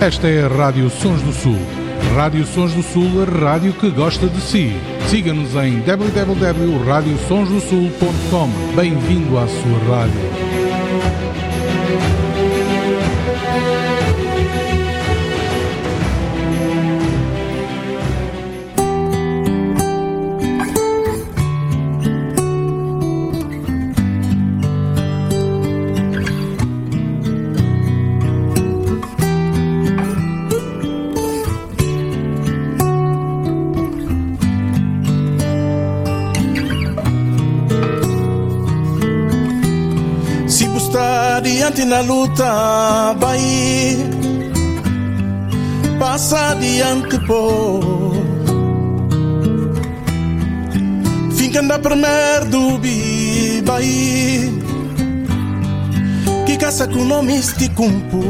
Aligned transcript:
Esta 0.00 0.28
é 0.28 0.44
a 0.44 0.48
Rádio 0.48 0.88
Sons 0.90 1.20
do 1.22 1.32
Sul. 1.32 1.58
Rádio 2.14 2.46
Sons 2.46 2.72
do 2.72 2.84
Sul, 2.84 3.20
a 3.20 3.24
rádio 3.24 3.72
que 3.72 3.90
gosta 3.90 4.28
de 4.28 4.40
si. 4.40 4.80
Siga-nos 5.08 5.56
em 5.56 5.80
www.radiosonsdosul.com. 5.80 8.48
Bem-vindo 8.76 9.36
à 9.36 9.48
sua 9.48 9.78
rádio. 9.88 10.67
Adiante 41.78 41.84
na 41.84 42.00
luta, 42.00 43.14
vai 43.18 43.40
passa 45.98 46.50
adiante, 46.50 47.18
pô. 47.26 47.80
Finca 51.36 51.62
da 51.62 51.78
primeira 51.78 52.44
dubi, 52.46 53.62
vai 53.64 54.52
que 56.46 56.56
caça 56.56 56.88
com 56.88 57.04
nome 57.04 57.36
este 57.36 57.68
cumpo. 57.70 58.22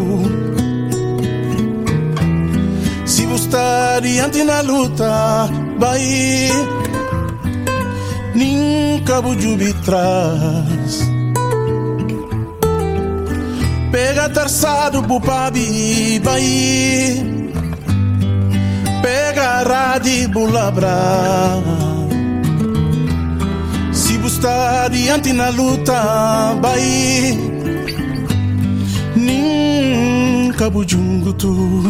Se 3.06 3.24
está 3.24 3.96
adiante 3.96 4.44
na 4.44 4.60
luta, 4.60 5.48
vai 5.78 6.50
nunca 8.34 9.22
bujubi 9.22 9.72
traz. 9.84 10.77
Pega 13.98 14.28
terçado 14.28 15.02
pro 15.02 15.20
pabi, 15.20 16.20
vai 16.22 16.44
Pega 19.02 19.64
radi 19.64 20.28
bulabra 20.28 21.58
Se 23.92 24.16
buscar 24.18 24.88
diante 24.90 25.32
na 25.32 25.48
luta, 25.48 26.54
vai. 26.62 27.36
Nunca 29.16 30.70
bujungu 30.70 31.32
tu. 31.32 31.82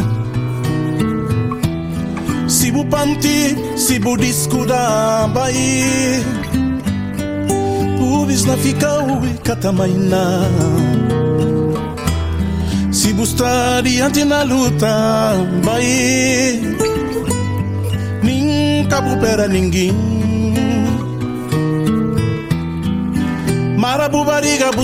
Se 2.49 2.73
bu 2.73 2.87
panti, 2.87 3.55
se 3.77 3.99
bu 3.99 4.17
discuda, 4.17 5.27
vai 5.35 6.25
Ubis 8.01 8.47
na 8.47 8.57
fica 8.57 8.99
ui 9.03 9.35
katamaina 9.45 10.49
se 13.09 13.15
buscar 13.15 13.83
diante 13.83 14.23
na 14.25 14.43
luta, 14.43 15.33
vai 15.63 16.61
nunca 18.23 19.01
para 19.17 19.49
ninguém. 19.49 19.93
Marabu 23.79 24.25
bariga 24.25 24.71
bu 24.73 24.83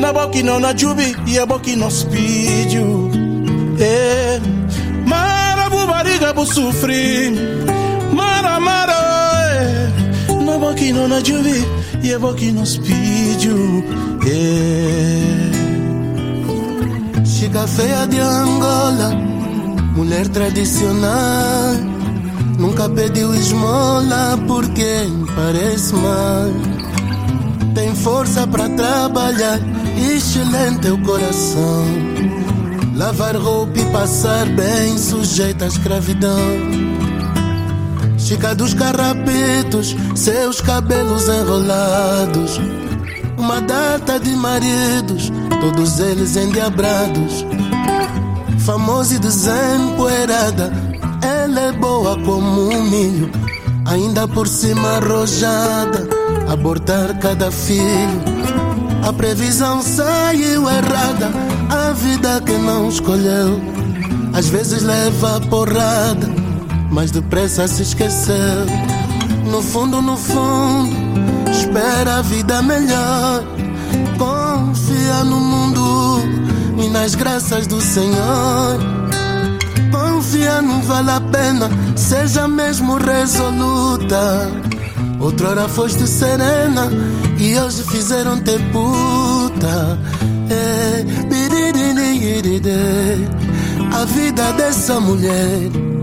Na 0.00 0.12
boca 0.12 0.42
não 0.42 0.58
na 0.58 0.74
jubi 0.76 1.14
e 1.26 1.38
a 1.38 1.46
boca 1.46 1.76
nos 1.76 2.04
pediu. 2.04 3.10
É. 3.78 4.40
Marabu 5.06 5.86
bariga 5.86 6.32
bu 6.32 6.44
sofri 6.46 7.30
Mara 8.12 8.58
mara 8.58 8.98
é. 9.52 10.32
Na 10.44 10.58
boca 10.58 10.84
não 10.92 11.06
na 11.06 11.20
jubi 11.20 11.75
e 12.02 12.14
a 12.14 12.18
boca 12.18 12.44
nos 12.52 12.78
pediu. 12.78 13.84
Chica 17.24 17.66
feia 17.66 18.06
de 18.06 18.18
Angola, 18.18 19.10
mulher 19.94 20.28
tradicional. 20.28 21.74
Nunca 22.58 22.88
pediu 22.88 23.34
esmola 23.34 24.38
porque 24.46 25.06
parece 25.34 25.94
mal. 25.94 26.50
Tem 27.74 27.94
força 27.94 28.46
para 28.46 28.68
trabalhar, 28.70 29.60
excelente 30.10 30.88
o 30.88 30.98
coração. 31.02 31.84
Lavar 32.94 33.36
roupa 33.36 33.78
e 33.78 33.84
passar 33.92 34.46
bem, 34.46 34.96
sujeita 34.96 35.66
à 35.66 35.68
escravidão. 35.68 36.85
Chica 38.26 38.54
dos 38.54 38.74
carrapetos, 38.74 39.94
seus 40.16 40.60
cabelos 40.60 41.28
enrolados 41.28 42.60
uma 43.46 43.60
data 43.60 44.18
de 44.18 44.30
maridos, 44.30 45.30
todos 45.60 46.00
eles 46.00 46.36
endiabrados. 46.36 47.46
Famosa 48.58 49.14
e 49.14 49.18
desempoeirada, 49.18 50.72
ela 51.22 51.60
é 51.60 51.72
boa 51.72 52.18
como 52.24 52.72
um 52.72 52.82
milho, 52.82 53.30
ainda 53.84 54.26
por 54.26 54.48
cima 54.48 54.96
arrojada, 54.96 56.08
abortar 56.48 57.16
cada 57.20 57.50
filho. 57.52 58.20
A 59.06 59.12
previsão 59.12 59.80
saiu 59.80 60.68
errada, 60.68 61.30
a 61.70 61.92
vida 61.92 62.40
que 62.44 62.58
não 62.58 62.88
escolheu. 62.88 63.60
Às 64.32 64.48
vezes 64.48 64.82
leva 64.82 65.40
porrada, 65.42 66.28
mas 66.96 67.10
depressa 67.10 67.68
se 67.68 67.82
esqueceu. 67.82 68.64
No 69.50 69.60
fundo, 69.60 70.00
no 70.00 70.16
fundo 70.16 70.96
espera 71.50 72.16
a 72.16 72.22
vida 72.22 72.62
melhor. 72.62 73.44
Confia 74.16 75.22
no 75.24 75.36
mundo 75.36 76.22
e 76.82 76.88
nas 76.88 77.14
graças 77.14 77.66
do 77.66 77.82
Senhor. 77.82 78.78
Confia, 79.92 80.62
não 80.62 80.80
vale 80.80 81.10
a 81.10 81.20
pena, 81.20 81.68
seja 81.94 82.48
mesmo 82.48 82.96
resoluta. 82.96 84.50
Outrora 85.20 85.68
foste 85.68 86.06
serena 86.06 86.90
e 87.38 87.58
hoje 87.58 87.82
fizeram 87.82 88.40
te 88.40 88.58
puta. 88.72 89.98
É, 90.48 91.04
a 93.92 94.04
vida 94.06 94.52
dessa 94.52 94.98
mulher 94.98 95.95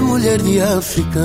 é 0.00 0.02
mulher 0.02 0.40
de 0.40 0.60
África. 0.60 1.20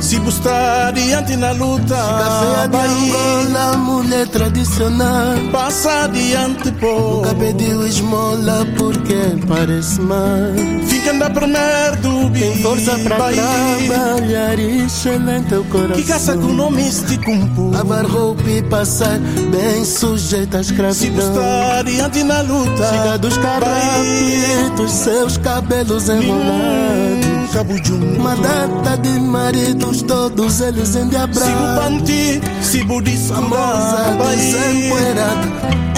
Se 0.00 0.18
buscar 0.20 0.92
diante 0.92 1.36
na 1.36 1.52
luta, 1.52 1.94
Café 1.94 2.68
de 2.68 2.76
Angola, 2.76 3.76
mulher 3.78 4.28
tradicional. 4.28 5.36
Passa 5.50 6.04
adiante, 6.04 6.70
pô. 6.72 7.16
Nunca 7.16 7.34
pediu 7.34 7.86
esmola 7.86 8.66
porque 8.76 9.14
parece 9.48 10.00
mal. 10.02 10.38
Fica 10.86 11.12
na 11.14 11.30
primeira 11.30 11.96
dúvida. 12.02 12.38
Tem 12.38 12.62
força 12.62 12.98
para 12.98 13.16
trabalhar, 13.16 14.58
excelente 14.58 15.54
o 15.54 15.64
coração. 15.64 15.96
Que 15.96 16.04
caça 16.04 16.34
com 16.34 16.52
nome 16.52 16.86
este 16.86 17.16
cumpo. 17.18 17.70
Lavar 17.70 18.04
roupa 18.04 18.48
e 18.48 18.62
passar 18.62 19.18
bem 19.18 19.84
sujeita 19.84 20.58
à 20.58 20.60
escravidão. 20.60 20.94
Se 20.94 21.10
buscar 21.10 21.84
diante 21.84 22.22
na 22.22 22.42
luta, 22.42 22.90
chega 22.90 23.18
dos 23.18 23.36
carrapitos, 23.38 24.90
seus 24.90 25.36
cabelos 25.38 26.08
enrolados. 26.08 27.29
Uma 27.52 28.36
data 28.36 28.96
de 28.98 29.18
maridos, 29.18 30.02
todos 30.02 30.60
eles 30.60 30.94
endiabrados. 30.94 31.42
Sigo 31.42 31.74
panti, 31.74 32.40
sigo 32.62 33.02
desempoeirada. 33.02 34.30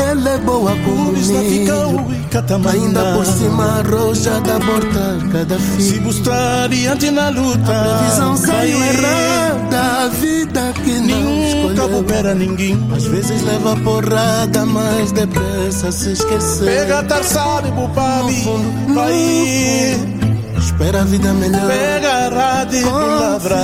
Ela 0.02 0.30
é 0.30 0.38
boa 0.38 0.70
como 0.82 1.12
milho. 1.12 2.22
Ainda 2.70 3.12
por 3.14 3.26
cima 3.26 3.80
arrojada, 3.80 4.56
abortar 4.56 5.18
cada 5.30 5.58
filho. 5.58 5.82
Se 5.82 6.00
buscar 6.00 6.70
diante 6.70 7.10
na 7.10 7.28
luta, 7.28 7.70
a 7.70 7.98
previsão 7.98 8.34
saiu 8.34 8.82
errada. 8.82 10.04
A 10.04 10.08
vida 10.08 10.72
que 10.82 10.98
não 11.00 11.44
escolheu. 11.44 11.98
opera 11.98 12.34
ninguém. 12.34 12.82
Às 12.96 13.04
vezes 13.04 13.42
leva 13.42 13.76
porrada, 13.76 14.64
mas 14.64 15.12
depressa 15.12 15.92
se 15.92 16.12
esqueceu. 16.12 16.64
Pega 16.64 17.02
tarçado 17.02 17.68
e 17.68 17.70
bupabi, 17.72 18.42
vai. 18.94 20.21
Espera 20.82 21.02
a 21.02 21.04
vida 21.04 21.32
melhor. 21.34 21.68
Pega 21.68 22.08
a 22.12 22.28
rádio 22.28 22.90
palavra. 22.90 23.56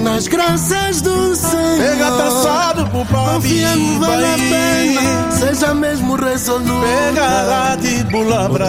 Nas 0.00 0.28
graças 0.28 1.00
do 1.02 1.34
Senhor. 1.34 1.76
Pega 1.76 2.10
traçado 2.12 2.86
pro 2.86 3.04
papi. 3.06 3.32
Confia 3.34 3.74
não 3.74 3.98
vale 3.98 4.26
a 4.26 4.36
pena. 4.36 5.32
Seja 5.32 5.74
mesmo 5.74 6.14
resoluta. 6.14 6.86
Pega 6.86 7.24
a 7.24 7.68
rádio 7.68 8.06
palavra. 8.12 8.66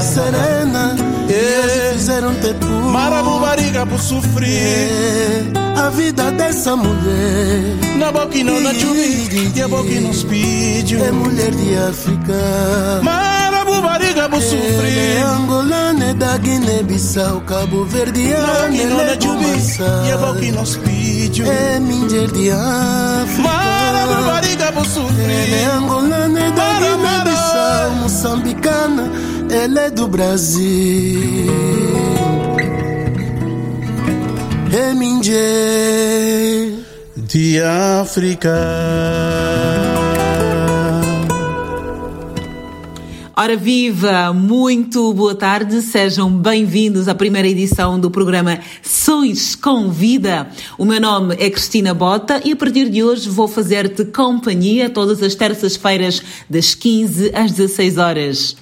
serena. 0.00 0.94
E 1.28 1.64
hoje 1.64 1.92
fizeram 1.94 2.34
te 2.36 2.54
puta. 2.54 2.66
Marabu 2.66 3.40
barriga 3.40 3.84
por 3.84 3.98
sofrer. 3.98 5.50
A 5.76 5.90
vida 5.90 6.30
dessa 6.30 6.76
mulher. 6.76 7.98
Na 7.98 8.12
boca 8.12 8.38
e 8.38 8.44
não 8.44 8.60
na 8.60 8.72
chuvi, 8.72 9.50
e 9.56 9.60
a 9.60 9.66
boca 9.66 9.90
e 9.90 9.98
não 9.98 10.12
speed. 10.12 10.92
É 10.92 11.10
mulher 11.10 11.50
de 11.50 11.76
África. 11.78 13.00
Marabu 13.02 13.31
por 14.32 14.42
sofrer. 14.42 15.18
É 15.18 15.22
angolana, 15.22 16.06
é 16.06 16.14
da 16.14 16.36
Guiné-Bissau, 16.38 17.40
Cabo 17.42 17.84
Verde, 17.84 18.32
é 18.32 18.40
na 18.40 19.20
chuvi, 19.20 20.06
e 20.06 20.12
a 20.12 20.16
boca 20.16 20.44
e 20.44 20.52
não 20.52 20.64
speed. 20.64 21.40
É 21.40 21.78
mulher 21.78 22.30
de 22.30 22.50
África. 22.50 23.42
Marabu 23.42 24.24
barriga 24.24 24.72
por 24.72 24.86
sofrer. 24.86 25.52
É 25.52 25.64
angolana, 25.66 26.40
é 26.40 26.50
da 26.50 26.72
Guiné-Bissau, 26.80 27.90
moçambicana, 28.00 29.10
ela 29.50 29.80
é 29.80 29.90
do 29.90 30.08
Brasil. 30.08 31.52
Reminje 34.70 35.34
de 37.16 37.60
África. 37.62 39.41
Ora 43.34 43.56
viva, 43.56 44.30
muito 44.34 45.10
boa 45.14 45.34
tarde, 45.34 45.80
sejam 45.80 46.30
bem-vindos 46.30 47.08
à 47.08 47.14
primeira 47.14 47.48
edição 47.48 47.98
do 47.98 48.10
programa 48.10 48.60
Sons 48.82 49.54
com 49.54 49.90
Vida. 49.90 50.50
O 50.76 50.84
meu 50.84 51.00
nome 51.00 51.34
é 51.38 51.48
Cristina 51.48 51.94
Bota 51.94 52.42
e 52.44 52.52
a 52.52 52.56
partir 52.56 52.90
de 52.90 53.02
hoje 53.02 53.30
vou 53.30 53.48
fazer-te 53.48 54.04
companhia 54.04 54.90
todas 54.90 55.22
as 55.22 55.34
terças-feiras 55.34 56.22
das 56.48 56.74
15 56.74 57.34
às 57.34 57.52
16 57.52 57.96
horas. 57.96 58.56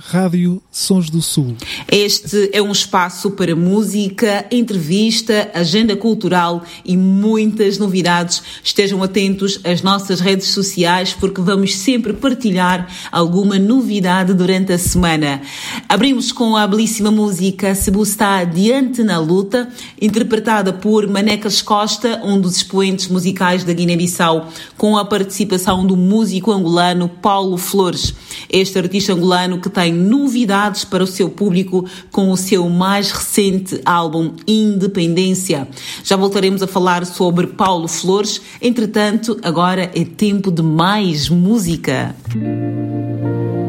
Rádio 0.00 0.62
Sons 0.70 1.10
do 1.10 1.20
Sul. 1.20 1.56
Este 1.86 2.48
é 2.52 2.62
um 2.62 2.72
espaço 2.72 3.30
para 3.32 3.54
música, 3.54 4.46
entrevista, 4.50 5.50
agenda 5.54 5.94
cultural 5.94 6.64
e 6.84 6.96
muitas 6.96 7.76
novidades. 7.76 8.42
Estejam 8.64 9.02
atentos 9.02 9.60
às 9.62 9.82
nossas 9.82 10.20
redes 10.20 10.48
sociais 10.48 11.12
porque 11.12 11.40
vamos 11.42 11.76
sempre 11.76 12.14
partilhar 12.14 12.88
alguma 13.12 13.58
novidade 13.58 14.32
durante 14.32 14.72
a 14.72 14.78
semana. 14.78 15.42
Abrimos 15.88 16.32
com 16.32 16.56
a 16.56 16.66
belíssima 16.66 17.10
música 17.10 17.74
Cebu 17.74 18.02
está 18.02 18.38
adiante 18.38 19.02
na 19.02 19.18
luta, 19.18 19.68
interpretada 20.00 20.72
por 20.72 21.06
Manecas 21.06 21.60
Costa, 21.60 22.20
um 22.24 22.40
dos 22.40 22.56
expoentes 22.56 23.08
musicais 23.08 23.64
da 23.64 23.72
Guiné-Bissau, 23.72 24.48
com 24.78 24.96
a 24.96 25.04
participação 25.04 25.86
do 25.86 25.96
músico 25.96 26.52
angolano 26.52 27.08
Paulo 27.08 27.58
Flores. 27.58 28.14
Este 28.48 28.78
artista 28.78 29.12
angolano 29.12 29.60
que 29.60 29.68
tem 29.68 29.89
novidades 29.92 30.84
para 30.84 31.04
o 31.04 31.06
seu 31.06 31.28
público 31.28 31.84
com 32.10 32.30
o 32.30 32.36
seu 32.36 32.68
mais 32.68 33.10
recente 33.10 33.80
álbum 33.84 34.32
Independência. 34.46 35.68
Já 36.02 36.16
voltaremos 36.16 36.62
a 36.62 36.66
falar 36.66 37.04
sobre 37.06 37.46
Paulo 37.46 37.88
Flores. 37.88 38.40
Entretanto, 38.60 39.38
agora 39.42 39.90
é 39.94 40.04
tempo 40.04 40.50
de 40.50 40.62
mais 40.62 41.28
música. 41.28 42.14
Camões 42.32 43.59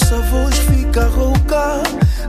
nossa 0.00 0.18
voz 0.30 0.56
fica 0.58 1.08
rouca 1.08 1.82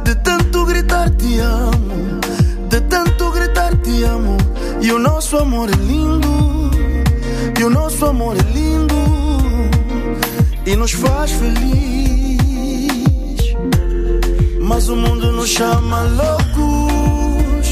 de 0.04 0.16
tanto 0.16 0.66
gritar 0.66 1.08
te 1.12 1.40
amo 1.40 2.20
de 2.68 2.82
tanto 2.82 3.32
gritar 3.32 3.76
te 3.78 4.04
amo. 4.04 4.38
E 4.82 4.92
o 4.92 4.98
nosso 4.98 5.38
amor 5.38 5.70
é 5.70 5.76
lindo. 5.76 6.72
E 7.60 7.64
o 7.64 7.70
nosso 7.70 8.06
amor 8.06 8.36
é 8.38 8.44
lindo. 8.54 8.96
E 10.66 10.76
nos 10.76 10.94
faz 10.94 11.32
feliz. 11.32 12.40
Mas 14.62 14.90
o 14.90 14.96
mundo 14.96 15.32
nos 15.32 15.50
chama 15.50 16.02
loucos. 16.04 17.70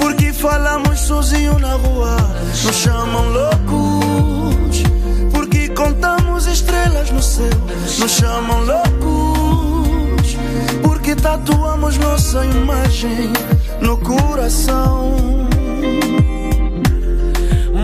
Porque 0.00 0.32
falamos 0.32 0.98
sozinho 1.00 1.58
na 1.58 1.74
rua. 1.74 2.16
Nos 2.64 2.76
chamam 2.76 3.28
loucos. 3.30 4.82
Porque 5.32 5.68
contamos 5.68 6.46
estrelas 6.46 7.10
no 7.10 7.22
céu. 7.22 7.50
Nos 7.98 8.10
chamam 8.12 8.64
loucos. 8.64 9.37
Porque 11.08 11.22
tatuamos 11.22 11.96
nossa 11.96 12.44
imagem 12.44 13.32
no 13.80 13.96
coração. 13.96 15.16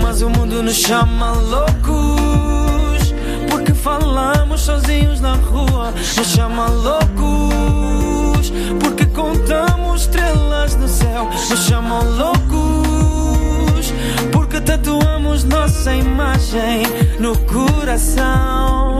Mas 0.02 0.20
o 0.20 0.28
mundo 0.28 0.62
nos 0.62 0.74
chama 0.74 1.32
loucos, 1.32 3.14
porque 3.48 3.72
falamos 3.72 4.60
sozinhos 4.60 5.22
na 5.22 5.36
rua. 5.36 5.94
Nos 6.18 6.26
chama 6.26 6.68
loucos, 6.68 8.52
porque 8.78 9.06
contamos 9.06 10.02
estrelas 10.02 10.76
no 10.76 10.86
céu. 10.86 11.30
Nos 11.48 11.60
chamam 11.60 12.02
loucos, 12.18 13.90
porque 14.32 14.60
tatuamos 14.60 15.44
nossa 15.44 15.94
imagem 15.94 16.82
no 17.18 17.34
coração. 17.46 18.98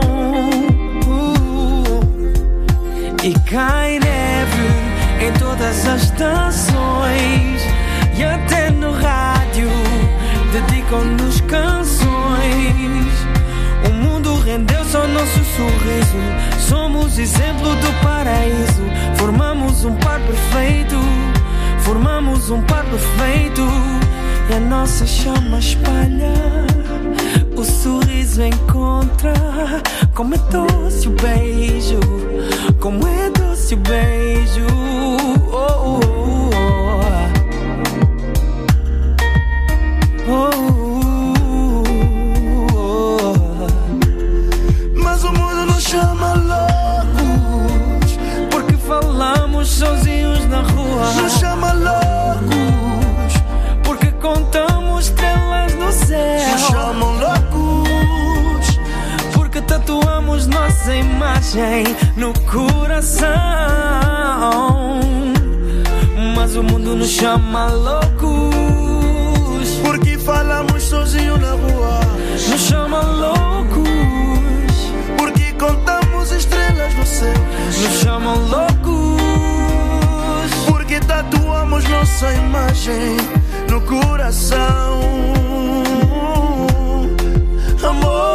Cai 3.45 3.99
neve 3.99 5.23
em 5.23 5.31
todas 5.33 5.87
as 5.87 6.01
estações 6.01 7.61
e 8.17 8.23
até 8.23 8.71
no 8.71 8.91
rádio 8.91 9.69
dedicam-nos 10.51 11.41
canções. 11.41 12.05
O 13.87 13.93
mundo 13.93 14.39
rendeu-se 14.39 14.97
ao 14.97 15.07
nosso 15.07 15.43
sorriso. 15.55 16.67
Somos 16.67 17.19
exemplo 17.19 17.75
do 17.75 17.93
paraíso. 18.01 18.83
Formamos 19.15 19.85
um 19.85 19.93
par 19.97 20.19
perfeito. 20.21 20.95
Formamos 21.81 22.49
um 22.49 22.63
par 22.63 22.83
perfeito. 22.85 23.61
E 24.49 24.53
a 24.55 24.59
nossa 24.59 25.05
chama 25.05 25.59
espalha. 25.59 26.33
O 27.55 27.63
sorriso 27.63 28.41
encontra. 28.43 29.33
Como 30.15 30.33
é 30.33 30.37
doce 30.49 31.07
o 31.07 31.11
beijo. 31.11 32.34
Como 32.79 33.07
é 33.07 33.29
doce 33.29 33.73
o 33.73 33.77
beijo. 33.77 34.65
Oh, 35.51 35.57
oh, 35.57 35.99
oh. 40.27 40.31
oh. 40.31 40.55
Mas 44.95 45.23
o 45.23 45.31
mundo 45.31 45.65
nos 45.65 45.83
chama 45.83 46.33
loucos. 46.35 48.17
Porque 48.51 48.75
falamos 48.77 49.67
sozinhos 49.69 50.45
na 50.47 50.61
rua. 50.61 51.13
Nos 51.21 51.33
chama 51.39 51.73
loucos. 51.73 53.33
Porque 53.83 54.11
contamos 54.13 55.05
estrelas 55.05 55.73
no 55.75 55.91
céu. 55.91 56.51
Nos 56.51 56.61
chamam 56.67 57.14
tatuamos 60.25 60.47
nossa 60.47 60.95
imagem 60.95 61.83
no 62.17 62.33
coração. 62.41 63.29
Mas 66.35 66.55
o 66.55 66.63
mundo 66.63 66.95
nos 66.95 67.09
chama 67.09 67.67
loucos. 67.67 68.55
Porque 69.83 70.17
falamos 70.17 70.83
sozinho 70.83 71.37
na 71.37 71.51
rua. 71.51 71.99
Nos 72.49 72.61
chama 72.61 73.01
loucos. 73.01 73.87
Porque 75.17 75.53
contamos 75.53 76.31
estrelas 76.31 76.93
no 76.95 77.05
céu. 77.05 77.33
Nos 77.65 78.01
chamam 78.01 78.37
loucos. 78.47 79.21
Porque 80.67 80.99
tatuamos 81.01 81.83
nossa 81.87 82.33
imagem 82.33 83.17
no 83.69 83.79
coração. 83.81 84.99
Amor. 87.87 88.34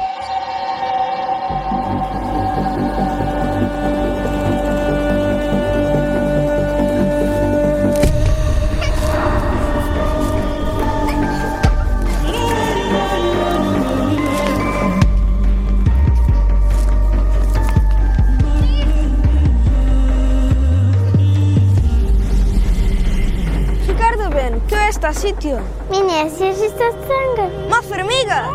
miçanga. 26.91 27.49
Uma 27.67 27.81
formiga? 27.81 28.47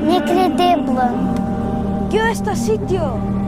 Nicredebla. 0.00 1.10
Que 2.10 2.18
é 2.18 2.32
este 2.32 2.56
sítio? 2.56 3.41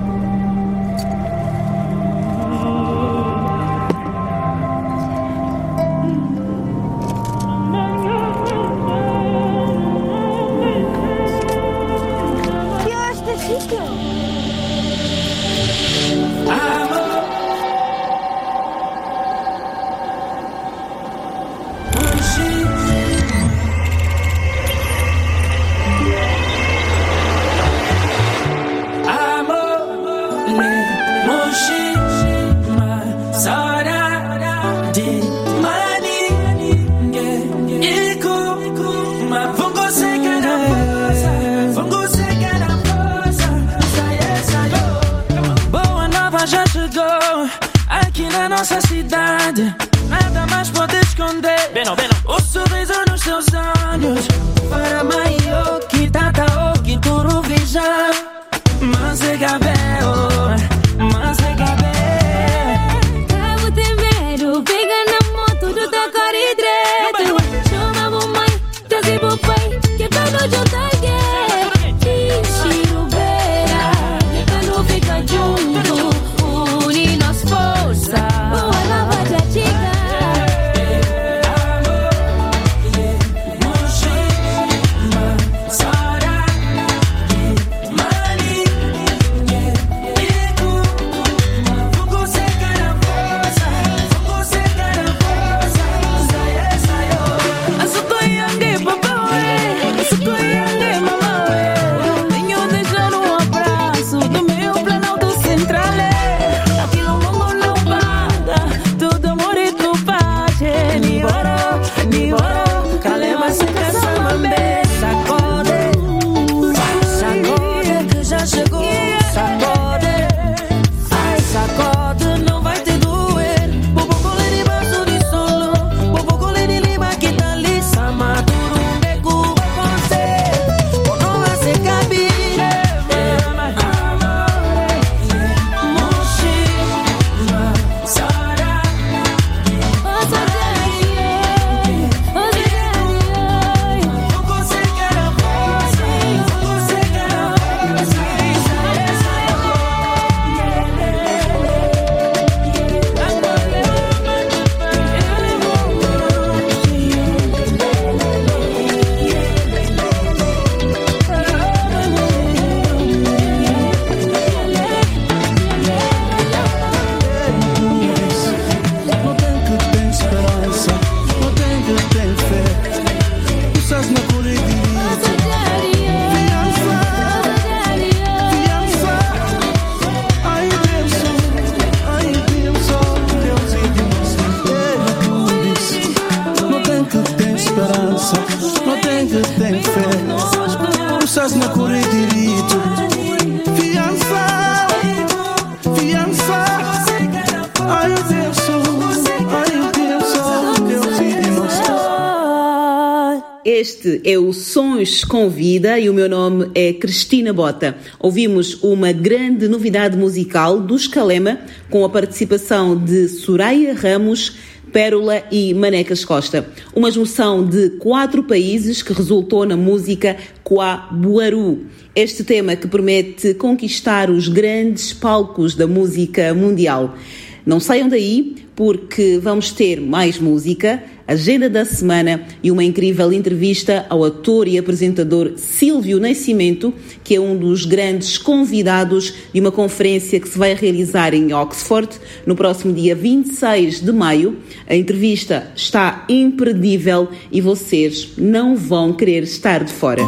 Este 203.85 204.23
é 204.25 204.39
o 204.39 204.51
Sons 204.55 205.25
com 205.25 205.51
Vida 205.51 206.01
e 206.01 206.09
o 206.09 206.15
meu 206.15 206.27
nome 206.27 206.71
é 206.75 206.95
Cristina 206.95 207.53
Bota. 207.53 207.95
Ouvimos 208.19 208.83
uma 208.83 209.13
grande 209.13 209.69
novidade 209.69 210.17
musical 210.17 210.81
do 210.81 210.97
Escalema 210.97 211.61
com 211.91 212.03
a 212.03 212.09
participação 212.09 212.97
de 212.97 213.29
Soraya 213.29 213.93
Ramos, 213.93 214.57
Pérola 214.91 215.43
e 215.53 215.75
Manecas 215.75 216.25
Costa. 216.25 216.67
Uma 216.95 217.11
junção 217.11 217.63
de 217.63 217.91
quatro 217.99 218.45
países 218.45 219.03
que 219.03 219.13
resultou 219.13 219.67
na 219.67 219.77
música 219.77 220.35
Qua 220.63 221.11
Buaru. 221.13 221.85
Este 222.17 222.43
tema 222.43 222.77
que 222.77 222.89
promete 222.89 223.53
conquistar 223.53 224.31
os 224.31 224.49
grandes 224.49 225.13
palcos 225.13 225.75
da 225.75 225.87
música 225.87 226.55
mundial. 226.55 227.19
Não 227.67 227.79
saiam 227.79 228.09
daí, 228.09 228.64
porque 228.77 229.39
vamos 229.43 229.71
ter 229.71 230.01
mais 230.01 230.39
música, 230.39 231.03
agenda 231.27 231.71
da 231.71 231.85
semana 231.85 232.45
e 232.63 232.71
uma 232.71 232.85
incrível 232.85 233.33
entrevista 233.33 234.05
ao 234.09 234.25
ator 234.25 234.69
e 234.69 234.79
apresentador 234.79 235.53
Silvio 235.57 236.21
Nascimento, 236.21 236.93
que 237.23 237.37
é 237.37 237.41
um 237.41 237.57
dos 237.57 237.85
grandes 237.85 238.37
convidados 238.37 239.35
de 239.53 239.61
uma 239.61 239.73
conferência 239.73 240.39
que 240.39 240.49
se 240.49 240.59
vai 240.59 240.75
realizar 240.75 241.35
em 241.35 241.53
Oxford 241.53 242.11
no 242.47 242.55
próximo 242.55 242.93
dia 242.93 243.15
26 243.15 244.01
de 244.01 244.13
maio. 244.13 244.59
A 244.87 244.95
entrevista 244.95 245.73
está 245.75 246.25
imperdível 246.29 247.29
e 247.51 247.61
vocês 247.61 248.33
não 248.37 248.77
vão 248.77 249.13
querer 249.13 249.45
estar 249.45 249.85
de 249.85 249.93
fora. 249.93 250.23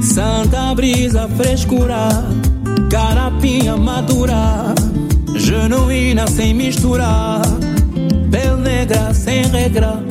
Santa 0.00 0.74
brisa 0.74 1.28
frescura, 1.36 2.08
carapinha 2.90 3.76
madura, 3.76 4.74
genuína 5.34 6.26
sem 6.26 6.54
misturar, 6.54 7.42
pele 8.30 8.56
negra 8.62 9.12
sem 9.12 9.42
regra, 9.44 10.02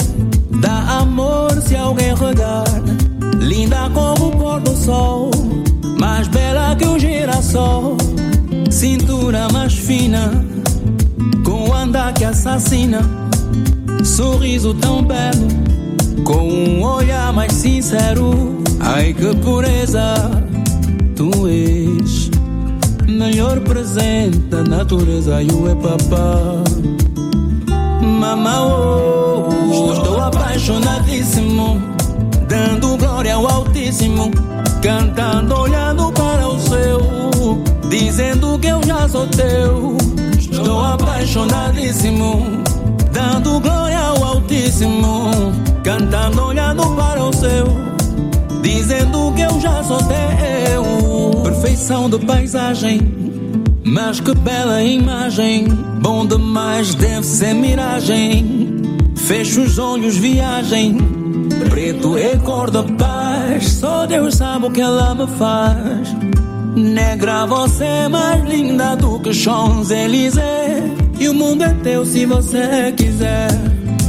dá 0.61 0.99
amor 0.99 1.51
se 1.61 1.75
alguém 1.75 2.13
regar, 2.15 2.65
linda 3.39 3.89
como 3.93 4.27
o 4.27 4.31
pôr 4.31 4.59
do 4.61 4.75
sol, 4.75 5.31
mais 5.99 6.27
bela 6.27 6.75
que 6.75 6.85
o 6.85 6.99
girassol, 6.99 7.97
cintura 8.69 9.47
mais 9.51 9.73
fina, 9.73 10.45
com 11.43 11.73
andar 11.73 12.13
que 12.13 12.25
assassina, 12.25 13.01
sorriso 14.03 14.73
tão 14.73 15.03
belo 15.03 15.65
com 16.25 16.49
um 16.49 16.83
olhar 16.83 17.31
mais 17.31 17.53
sincero. 17.53 18.57
Ai 18.79 19.13
que 19.13 19.33
pureza, 19.37 20.15
tu 21.15 21.47
és 21.47 22.29
melhor 23.07 23.59
presente 23.61 24.39
da 24.49 24.63
natureza. 24.63 25.41
E 25.41 25.47
o 25.51 25.69
é 25.69 25.75
papá. 25.75 26.63
Mamá, 28.01 28.65
oh, 28.65 29.93
estou 29.93 30.19
apaixonadíssimo, 30.19 31.81
dando 32.49 32.97
glória 32.97 33.35
ao 33.35 33.47
Altíssimo, 33.47 34.31
cantando, 34.81 35.55
olhando 35.55 36.11
para 36.11 36.47
o 36.47 36.59
céu, 36.59 36.99
dizendo 37.89 38.59
que 38.59 38.67
eu 38.67 38.81
já 38.85 39.07
sou 39.07 39.27
teu. 39.27 39.97
Estou 40.37 40.83
apaixonadíssimo, 40.83 42.41
dando 43.11 43.59
glória 43.59 43.99
ao 43.99 44.23
Altíssimo 44.23 45.74
Cantando 45.85 46.47
olhando 46.47 46.81
para 46.95 47.23
o 47.23 47.31
céu 47.31 47.67
Dizendo 48.63 49.31
que 49.35 49.41
eu 49.43 49.61
já 49.61 49.83
sou 49.83 49.99
teu. 49.99 51.43
Perfeição 51.43 52.09
de 52.09 52.17
paisagem 52.25 53.01
Mas 53.83 54.19
que 54.19 54.33
bela 54.33 54.81
imagem. 54.81 55.67
Bom 56.01 56.25
demais 56.25 56.95
deve 56.95 57.23
ser 57.23 57.53
miragem. 57.53 58.81
Fecho 59.15 59.61
os 59.61 59.77
olhos, 59.77 60.17
viagem. 60.17 60.97
Preto 61.69 62.17
é 62.17 62.35
cor 62.37 62.71
da 62.71 62.81
paz 62.81 63.73
Só 63.73 64.07
Deus 64.07 64.33
sabe 64.37 64.65
o 64.65 64.71
que 64.71 64.81
ela 64.81 65.13
me 65.13 65.27
faz. 65.37 66.15
Negra, 66.75 67.45
você 67.45 67.83
é 67.83 68.07
mais 68.07 68.43
linda 68.43 68.95
do 68.95 69.19
que 69.19 69.31
Champs-Élysées. 69.31 70.83
E 71.19 71.29
o 71.29 71.33
mundo 71.35 71.63
é 71.63 71.73
teu 71.83 72.03
se 72.07 72.25
você 72.25 72.91
quiser. 72.97 73.49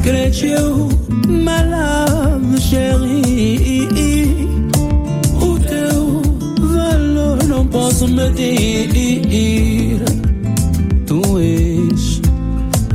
Creio 0.02 1.05
my 1.28 1.62
love, 1.62 2.60
chérie. 2.60 3.88
O 5.40 5.58
teu 5.58 6.22
valor 6.58 7.42
não 7.44 7.66
posso 7.66 8.06
medir. 8.08 10.02
Tu 11.06 11.38
és 11.38 12.20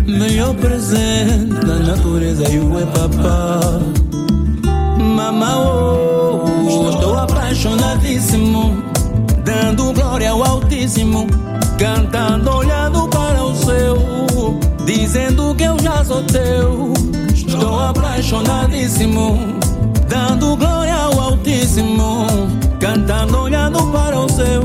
melhor 0.07 0.53
presente 0.55 1.65
da 1.65 1.79
natureza 1.79 2.49
e 2.49 2.59
o 2.59 2.79
é 2.79 2.85
papá. 2.85 3.79
Mamá, 4.97 5.57
oh, 5.57 6.89
estou 6.89 7.17
apaixonadíssimo, 7.17 8.83
dando 9.43 9.93
glória 9.93 10.31
ao 10.31 10.43
Altíssimo, 10.43 11.27
cantando, 11.77 12.49
olhando 12.49 13.07
para 13.07 13.43
o 13.43 13.55
céu, 13.55 13.97
dizendo 14.85 15.55
que 15.55 15.63
eu 15.63 15.77
já 15.79 16.03
sou 16.03 16.23
teu. 16.23 17.00
Apaixonadíssimo, 17.89 19.37
dando 20.07 20.55
glória 20.55 20.95
ao 20.95 21.19
Altíssimo, 21.19 22.27
cantando, 22.79 23.39
olhando 23.39 23.85
para 23.91 24.19
o 24.19 24.29
céu, 24.29 24.63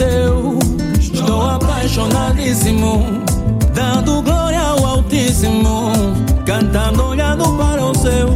teu. 0.00 0.58
Estou 0.98 1.50
apaixonadíssimo, 1.50 3.04
dando 3.74 4.22
glória 4.22 4.60
ao 4.60 4.86
Altíssimo, 4.86 5.92
cantando, 6.46 7.04
olhando 7.04 7.44
para 7.58 7.84
o 7.84 7.94
céu, 7.94 8.28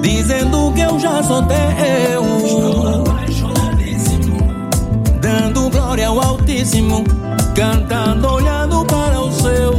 dizendo 0.00 0.72
que 0.72 0.80
eu 0.82 1.00
já 1.00 1.20
sou 1.24 1.42
teu. 1.42 2.22
Estou 2.46 3.00
apaixonadíssimo, 3.00 4.38
dando 5.20 5.68
glória 5.68 6.06
ao 6.06 6.20
Altíssimo, 6.20 7.02
cantando, 7.56 8.28
olhando 8.34 8.84
para 8.84 9.20
o 9.20 9.32
céu 9.32 9.72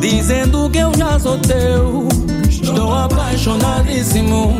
dizendo 0.00 0.70
que 0.70 0.78
eu 0.78 0.92
já 0.96 1.18
sou 1.18 1.36
teu. 1.38 2.08
Estou 2.48 2.94
apaixonadíssimo, 2.94 4.52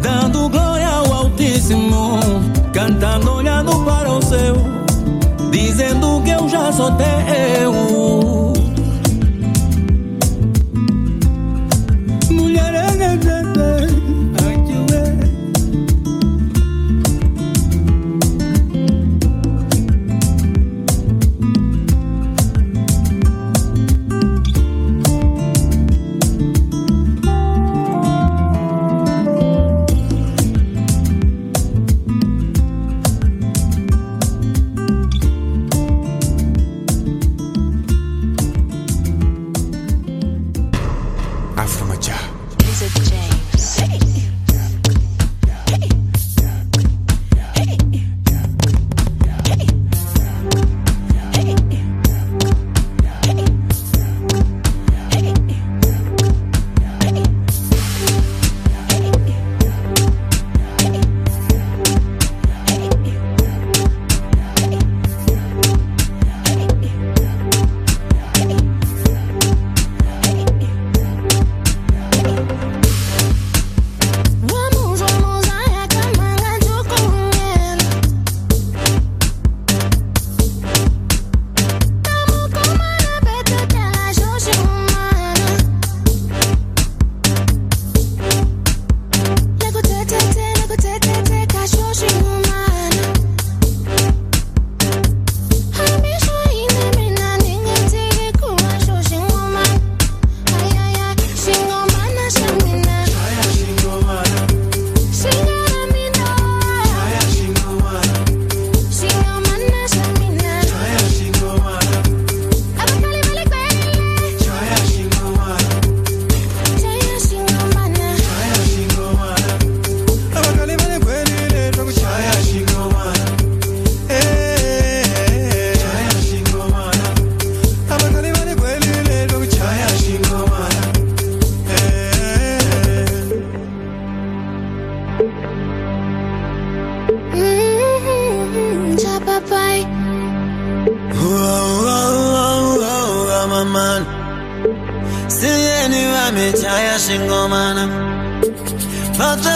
dando 0.00 0.48
glória 0.48 0.88
ao 0.88 1.12
Altíssimo, 1.12 2.18
cantando, 2.72 3.32
olhando 3.32 3.84
para 3.84 4.10
o 4.10 4.22
céu, 4.22 4.73
dizendo 5.74 6.22
que 6.22 6.30
eu 6.30 6.48
já 6.48 6.70
sou 6.70 6.92
teu. 6.92 8.53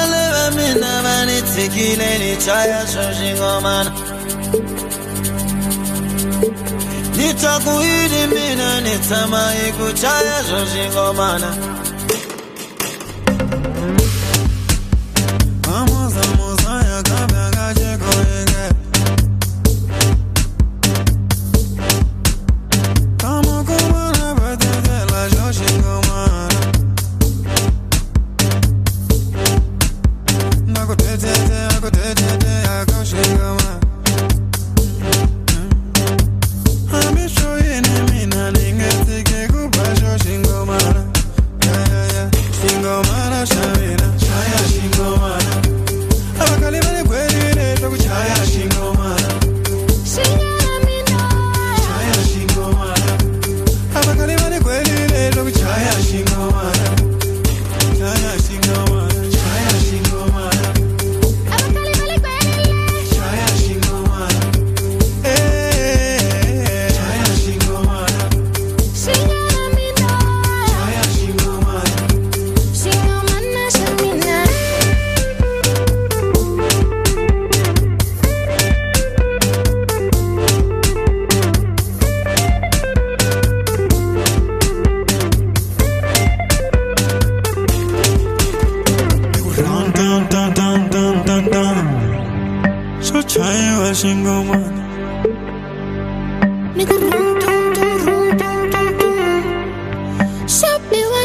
Enlève 0.08 0.54
mes 0.56 0.74
navanes, 0.80 1.42
tequila, 1.54 2.18
les 2.20 2.36
chaya, 2.44 2.80
changing 2.86 3.40
on 3.42 3.60
man. 3.62 3.86
Nitakuhidi 7.16 8.22
mina, 8.32 8.80
nitama, 8.80 9.42
ikuchaya, 9.68 10.36
changing 10.48 10.96
on 10.96 11.16
man. 11.16 11.42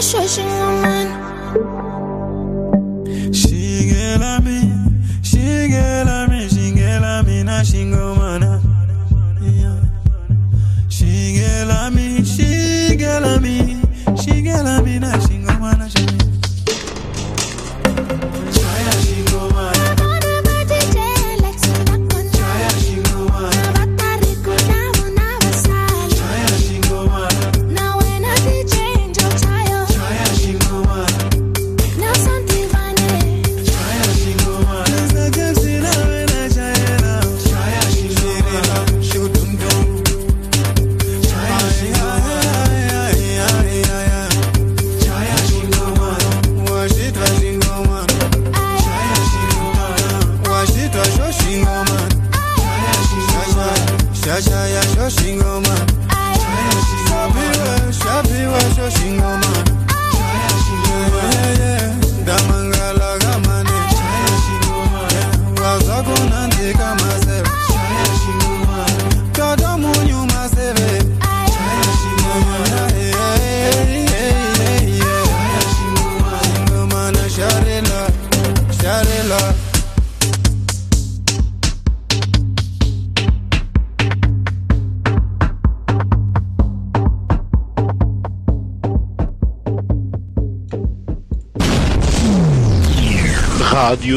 Shushing 0.04 0.52
woman. 0.60 1.83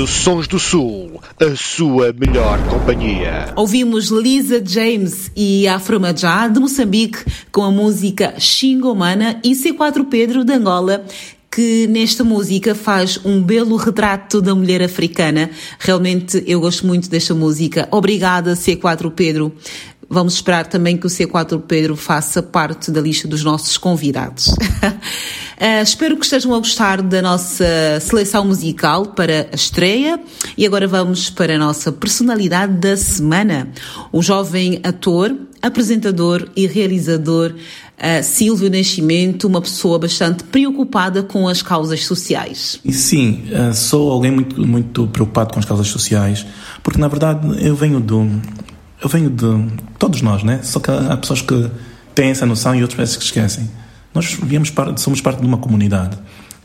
Sons 0.06 0.46
do 0.46 0.58
Sul, 0.58 1.20
a 1.40 1.56
sua 1.56 2.12
melhor 2.12 2.58
companhia. 2.68 3.52
Ouvimos 3.56 4.08
Lisa 4.10 4.62
James 4.64 5.30
e 5.34 5.66
Afro 5.66 6.00
Majá 6.00 6.46
de 6.46 6.60
Moçambique 6.60 7.24
com 7.50 7.62
a 7.62 7.70
música 7.70 8.34
Xingomana 8.38 9.40
e 9.42 9.50
C4 9.52 10.06
Pedro 10.08 10.44
de 10.44 10.52
Angola 10.52 11.04
que 11.56 11.86
nesta 11.86 12.22
música 12.22 12.74
faz 12.74 13.18
um 13.24 13.42
belo 13.42 13.76
retrato 13.76 14.42
da 14.42 14.54
mulher 14.54 14.82
africana. 14.82 15.48
Realmente 15.78 16.44
eu 16.46 16.60
gosto 16.60 16.86
muito 16.86 17.08
desta 17.08 17.34
música. 17.34 17.88
Obrigada 17.90 18.52
C4 18.52 19.10
Pedro. 19.10 19.50
Vamos 20.08 20.34
esperar 20.34 20.66
também 20.66 20.96
que 20.96 21.06
o 21.06 21.10
C4 21.10 21.60
Pedro 21.66 21.96
faça 21.96 22.42
parte 22.42 22.90
da 22.90 23.00
lista 23.00 23.26
dos 23.26 23.42
nossos 23.42 23.76
convidados. 23.76 24.48
Uh, 24.48 25.82
espero 25.82 26.16
que 26.16 26.24
estejam 26.24 26.54
a 26.54 26.58
gostar 26.58 27.02
da 27.02 27.20
nossa 27.20 27.64
seleção 28.00 28.44
musical 28.44 29.06
para 29.06 29.48
a 29.52 29.54
estreia 29.54 30.20
e 30.56 30.64
agora 30.64 30.86
vamos 30.86 31.28
para 31.28 31.56
a 31.56 31.58
nossa 31.58 31.90
personalidade 31.90 32.74
da 32.74 32.96
semana. 32.96 33.68
O 34.12 34.22
jovem 34.22 34.80
ator, 34.84 35.34
apresentador 35.60 36.48
e 36.54 36.68
realizador 36.68 37.52
uh, 37.52 38.22
Silvio 38.22 38.70
Nascimento, 38.70 39.48
uma 39.48 39.60
pessoa 39.60 39.98
bastante 39.98 40.44
preocupada 40.44 41.24
com 41.24 41.48
as 41.48 41.62
causas 41.62 42.06
sociais. 42.06 42.78
Sim, 42.92 43.42
uh, 43.50 43.74
sou 43.74 44.12
alguém 44.12 44.30
muito, 44.30 44.64
muito 44.64 45.08
preocupado 45.08 45.52
com 45.52 45.58
as 45.58 45.64
causas 45.64 45.88
sociais, 45.88 46.46
porque 46.84 47.00
na 47.00 47.08
verdade 47.08 47.66
eu 47.66 47.74
venho 47.74 47.98
do 47.98 48.30
eu 49.02 49.08
venho 49.08 49.30
de 49.30 49.72
todos 49.98 50.22
nós, 50.22 50.42
né? 50.42 50.60
Só 50.62 50.80
que 50.80 50.90
há 50.90 51.16
pessoas 51.16 51.42
que 51.42 51.70
têm 52.14 52.30
essa 52.30 52.46
noção 52.46 52.74
e 52.74 52.82
outras 52.82 52.96
parece 52.96 53.18
que 53.18 53.24
esquecem. 53.24 53.70
Nós 54.14 54.38
viemos 54.42 54.72
somos 54.96 55.20
parte 55.20 55.40
de 55.40 55.46
uma 55.46 55.58
comunidade 55.58 56.16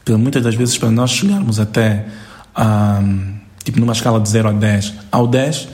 que 0.06 0.14
muitas 0.14 0.42
das 0.44 0.56
vezes 0.56 0.78
para 0.78 0.90
nós 0.90 1.12
chegarmos 1.12 1.60
até 1.60 2.08
a, 2.56 3.02
tipo 3.64 3.80
numa 3.80 3.94
escala 3.94 4.20
de 4.20 4.30
0 4.30 4.50
a 4.50 4.52
10, 4.52 4.94
ao 5.12 5.28
10 5.28 5.68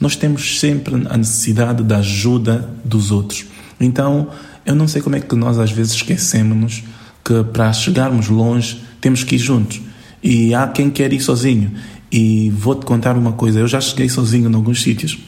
nós 0.00 0.16
temos 0.16 0.58
sempre 0.58 0.94
a 1.08 1.16
necessidade 1.16 1.82
da 1.82 1.98
ajuda 1.98 2.68
dos 2.84 3.10
outros. 3.10 3.46
Então, 3.78 4.28
eu 4.66 4.74
não 4.74 4.88
sei 4.88 5.00
como 5.00 5.16
é 5.16 5.20
que 5.20 5.34
nós 5.36 5.58
às 5.58 5.70
vezes 5.70 5.94
esquecemos 5.94 6.82
que 7.24 7.44
para 7.44 7.72
chegarmos 7.72 8.28
longe 8.28 8.82
temos 9.00 9.22
que 9.22 9.36
ir 9.36 9.38
juntos. 9.38 9.80
E 10.22 10.54
há 10.54 10.66
quem 10.66 10.90
quer 10.90 11.12
ir 11.12 11.20
sozinho. 11.20 11.72
E 12.10 12.50
vou-te 12.50 12.84
contar 12.84 13.16
uma 13.16 13.32
coisa, 13.32 13.60
eu 13.60 13.68
já 13.68 13.80
cheguei 13.80 14.08
sozinho 14.08 14.50
em 14.50 14.54
alguns 14.54 14.82
sítios. 14.82 15.18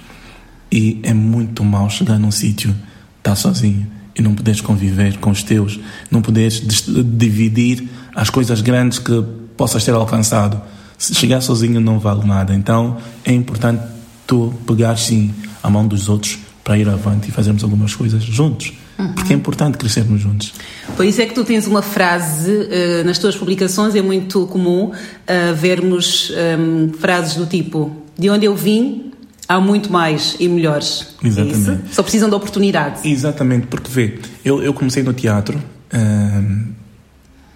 E 0.70 1.00
é 1.02 1.14
muito 1.14 1.64
mal 1.64 1.88
chegar 1.88 2.18
num 2.18 2.30
sítio, 2.30 2.70
estar 3.18 3.30
tá 3.30 3.36
sozinho 3.36 3.86
e 4.14 4.22
não 4.22 4.34
poderes 4.34 4.60
conviver 4.60 5.18
com 5.18 5.30
os 5.30 5.42
teus, 5.42 5.78
não 6.10 6.22
poderes 6.22 6.62
dividir 7.04 7.88
as 8.14 8.30
coisas 8.30 8.60
grandes 8.60 8.98
que 8.98 9.22
possas 9.56 9.84
ter 9.84 9.92
alcançado. 9.92 10.60
Se 10.98 11.14
chegar 11.14 11.40
sozinho 11.40 11.80
não 11.80 11.98
vale 11.98 12.26
nada. 12.26 12.54
Então 12.54 12.96
é 13.24 13.32
importante 13.32 13.82
tu 14.26 14.52
pegares 14.66 15.02
sim 15.02 15.34
a 15.62 15.68
mão 15.68 15.86
dos 15.86 16.08
outros 16.08 16.38
para 16.64 16.76
ir 16.78 16.88
avante 16.88 17.28
e 17.28 17.32
fazermos 17.32 17.62
algumas 17.62 17.94
coisas 17.94 18.22
juntos. 18.22 18.72
Porque 19.14 19.34
é 19.34 19.36
importante 19.36 19.76
crescermos 19.76 20.22
juntos. 20.22 20.54
Por 20.96 21.04
isso 21.04 21.20
é 21.20 21.26
que 21.26 21.34
tu 21.34 21.44
tens 21.44 21.66
uma 21.66 21.82
frase 21.82 22.66
eh, 22.70 23.02
nas 23.04 23.18
tuas 23.18 23.36
publicações, 23.36 23.94
é 23.94 24.00
muito 24.00 24.46
comum 24.46 24.90
eh, 25.26 25.52
vermos 25.52 26.32
ehm, 26.34 26.92
frases 26.98 27.34
do 27.34 27.44
tipo: 27.44 27.94
De 28.18 28.30
onde 28.30 28.46
eu 28.46 28.56
vim, 28.56 29.05
há 29.48 29.60
muito 29.60 29.92
mais 29.92 30.36
e 30.38 30.48
melhores. 30.48 31.14
É? 31.22 31.26
Exatamente. 31.26 31.94
Só 31.94 32.02
precisam 32.02 32.28
de 32.28 32.34
oportunidade. 32.34 33.08
Exatamente, 33.08 33.66
porque 33.66 33.90
vê, 33.90 34.18
eu, 34.44 34.62
eu 34.62 34.72
comecei 34.72 35.02
no 35.02 35.12
teatro 35.12 35.60
ahm, 35.92 36.72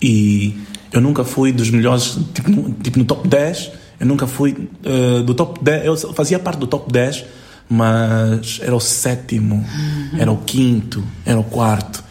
e 0.01 0.57
eu 0.93 1.01
nunca 1.01 1.25
fui 1.25 1.53
dos 1.53 1.71
melhores, 1.71 2.19
tipo 2.35 2.51
no, 2.51 2.73
tipo 2.73 2.99
no 2.99 3.05
top 3.05 3.29
10, 3.29 3.71
eu 4.01 4.07
nunca 4.07 4.27
fui 4.27 4.69
ah, 4.85 5.23
do 5.23 5.35
top 5.35 5.63
10, 5.63 5.85
eu 5.85 5.97
fazia 6.15 6.39
parte 6.39 6.59
do 6.59 6.67
top 6.67 6.91
10, 6.91 7.25
mas 7.69 8.59
era 8.63 8.75
o 8.75 8.81
sétimo, 8.81 9.65
era 10.19 10.33
o 10.33 10.39
quinto, 10.39 11.05
era 11.25 11.39
o 11.39 11.45
quarto. 11.45 12.03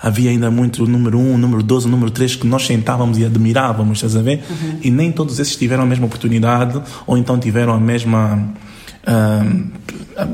Havia 0.00 0.30
ainda 0.30 0.50
muito 0.50 0.82
o 0.82 0.86
número 0.88 1.18
1, 1.18 1.34
o 1.34 1.38
número 1.38 1.62
12, 1.62 1.86
o 1.86 1.88
número 1.88 2.10
3 2.10 2.34
que 2.36 2.46
nós 2.46 2.66
sentávamos 2.66 3.18
e 3.18 3.24
admirávamos, 3.24 3.98
estás 3.98 4.16
a 4.16 4.22
ver? 4.22 4.42
E 4.82 4.90
nem 4.90 5.12
todos 5.12 5.38
esses 5.38 5.54
tiveram 5.54 5.84
a 5.84 5.86
mesma 5.86 6.06
oportunidade 6.06 6.82
ou 7.06 7.16
então 7.16 7.38
tiveram 7.38 7.72
a 7.72 7.78
mesma, 7.78 8.52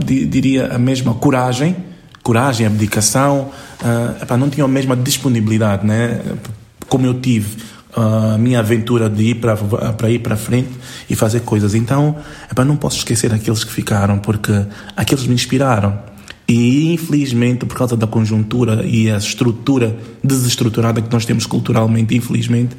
di- 0.04 0.26
diria, 0.26 0.74
a 0.74 0.78
mesma 0.78 1.14
coragem, 1.14 1.76
coragem, 2.22 2.66
abdicação, 2.66 3.50
ah, 3.82 4.14
epá, 4.22 4.36
não 4.36 4.50
tinham 4.50 4.66
a 4.66 4.70
mesma 4.70 4.96
disponibilidade, 4.96 5.86
né? 5.86 6.20
Como 6.88 7.06
eu 7.06 7.14
tive 7.20 7.56
a 7.94 8.36
minha 8.38 8.60
aventura 8.60 9.08
de 9.08 9.30
ir 9.30 9.34
para 9.36 9.56
para 9.56 10.10
ir 10.10 10.18
para 10.20 10.36
frente 10.36 10.70
e 11.08 11.16
fazer 11.16 11.40
coisas. 11.40 11.74
Então, 11.74 12.16
epá, 12.50 12.64
não 12.64 12.76
posso 12.76 12.98
esquecer 12.98 13.32
aqueles 13.32 13.64
que 13.64 13.72
ficaram, 13.72 14.18
porque 14.18 14.52
aqueles 14.96 15.26
me 15.26 15.34
inspiraram. 15.34 15.98
E 16.46 16.94
infelizmente, 16.94 17.66
por 17.66 17.76
causa 17.76 17.94
da 17.94 18.06
conjuntura 18.06 18.82
e 18.82 19.10
a 19.10 19.18
estrutura 19.18 19.94
desestruturada 20.24 21.02
que 21.02 21.12
nós 21.12 21.26
temos 21.26 21.44
culturalmente, 21.44 22.16
infelizmente, 22.16 22.74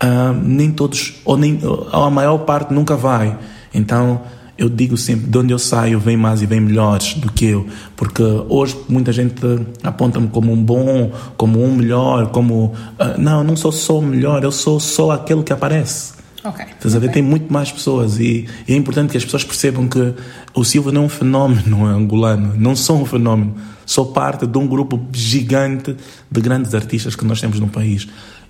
ah, 0.00 0.34
nem 0.42 0.70
todos, 0.70 1.14
ou, 1.24 1.36
nem, 1.36 1.58
ou 1.62 2.04
a 2.04 2.10
maior 2.10 2.38
parte 2.38 2.72
nunca 2.72 2.96
vai. 2.96 3.36
Então, 3.74 4.22
eu 4.60 4.68
digo 4.68 4.94
sempre, 4.94 5.26
de 5.26 5.38
onde 5.38 5.54
eu 5.54 5.58
saio 5.58 5.98
vem 5.98 6.18
mais 6.18 6.42
e 6.42 6.46
vem 6.46 6.60
melhores 6.60 7.14
do 7.14 7.32
que 7.32 7.46
eu, 7.46 7.66
porque 7.96 8.22
hoje 8.22 8.76
muita 8.90 9.10
gente 9.10 9.40
aponta-me 9.82 10.28
como 10.28 10.52
um 10.52 10.62
bom, 10.62 11.10
como 11.34 11.64
um 11.64 11.74
melhor, 11.74 12.26
como 12.26 12.74
ah, 12.98 13.14
não, 13.16 13.38
eu 13.38 13.44
não 13.44 13.56
sou 13.56 13.72
só 13.72 13.98
o 13.98 14.02
melhor, 14.02 14.44
eu 14.44 14.52
sou 14.52 14.78
só 14.78 15.12
aquele 15.12 15.42
que 15.42 15.50
aparece. 15.50 16.12
Ok. 16.44 16.62
Estás 16.72 16.94
a 16.94 16.98
ver? 16.98 17.10
Tem 17.10 17.22
muito 17.22 17.50
mais 17.50 17.72
pessoas 17.72 18.20
e, 18.20 18.46
e 18.68 18.74
é 18.74 18.76
importante 18.76 19.12
que 19.12 19.16
as 19.16 19.24
pessoas 19.24 19.44
percebam 19.44 19.88
que 19.88 20.12
o 20.52 20.62
Silva 20.62 20.92
não 20.92 21.04
é 21.04 21.06
um 21.06 21.08
fenómeno 21.08 21.86
angolano, 21.86 22.52
não 22.54 22.76
sou 22.76 23.00
um 23.00 23.06
fenómeno, 23.06 23.54
sou 23.86 24.12
parte 24.12 24.46
de 24.46 24.58
um 24.58 24.66
grupo 24.66 25.00
gigante 25.10 25.96
de 26.30 26.40
grandes 26.42 26.74
artistas 26.74 27.16
que 27.16 27.24
nós 27.24 27.40
temos 27.40 27.58
no 27.58 27.68
país. 27.68 28.06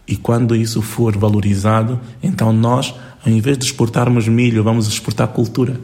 E 0.09 0.17
quando 0.17 0.57
isso 0.57 0.83
for 0.83 1.17
valorizado, 1.17 2.01
então 2.21 2.53
nós, 2.53 2.93
ao 3.25 3.31
invés 3.31 3.57
de 3.57 3.65
exportarmos 3.65 4.27
milho, 4.27 4.65
vamos 4.65 4.89
exportar 4.89 5.29
cultura. 5.29 5.79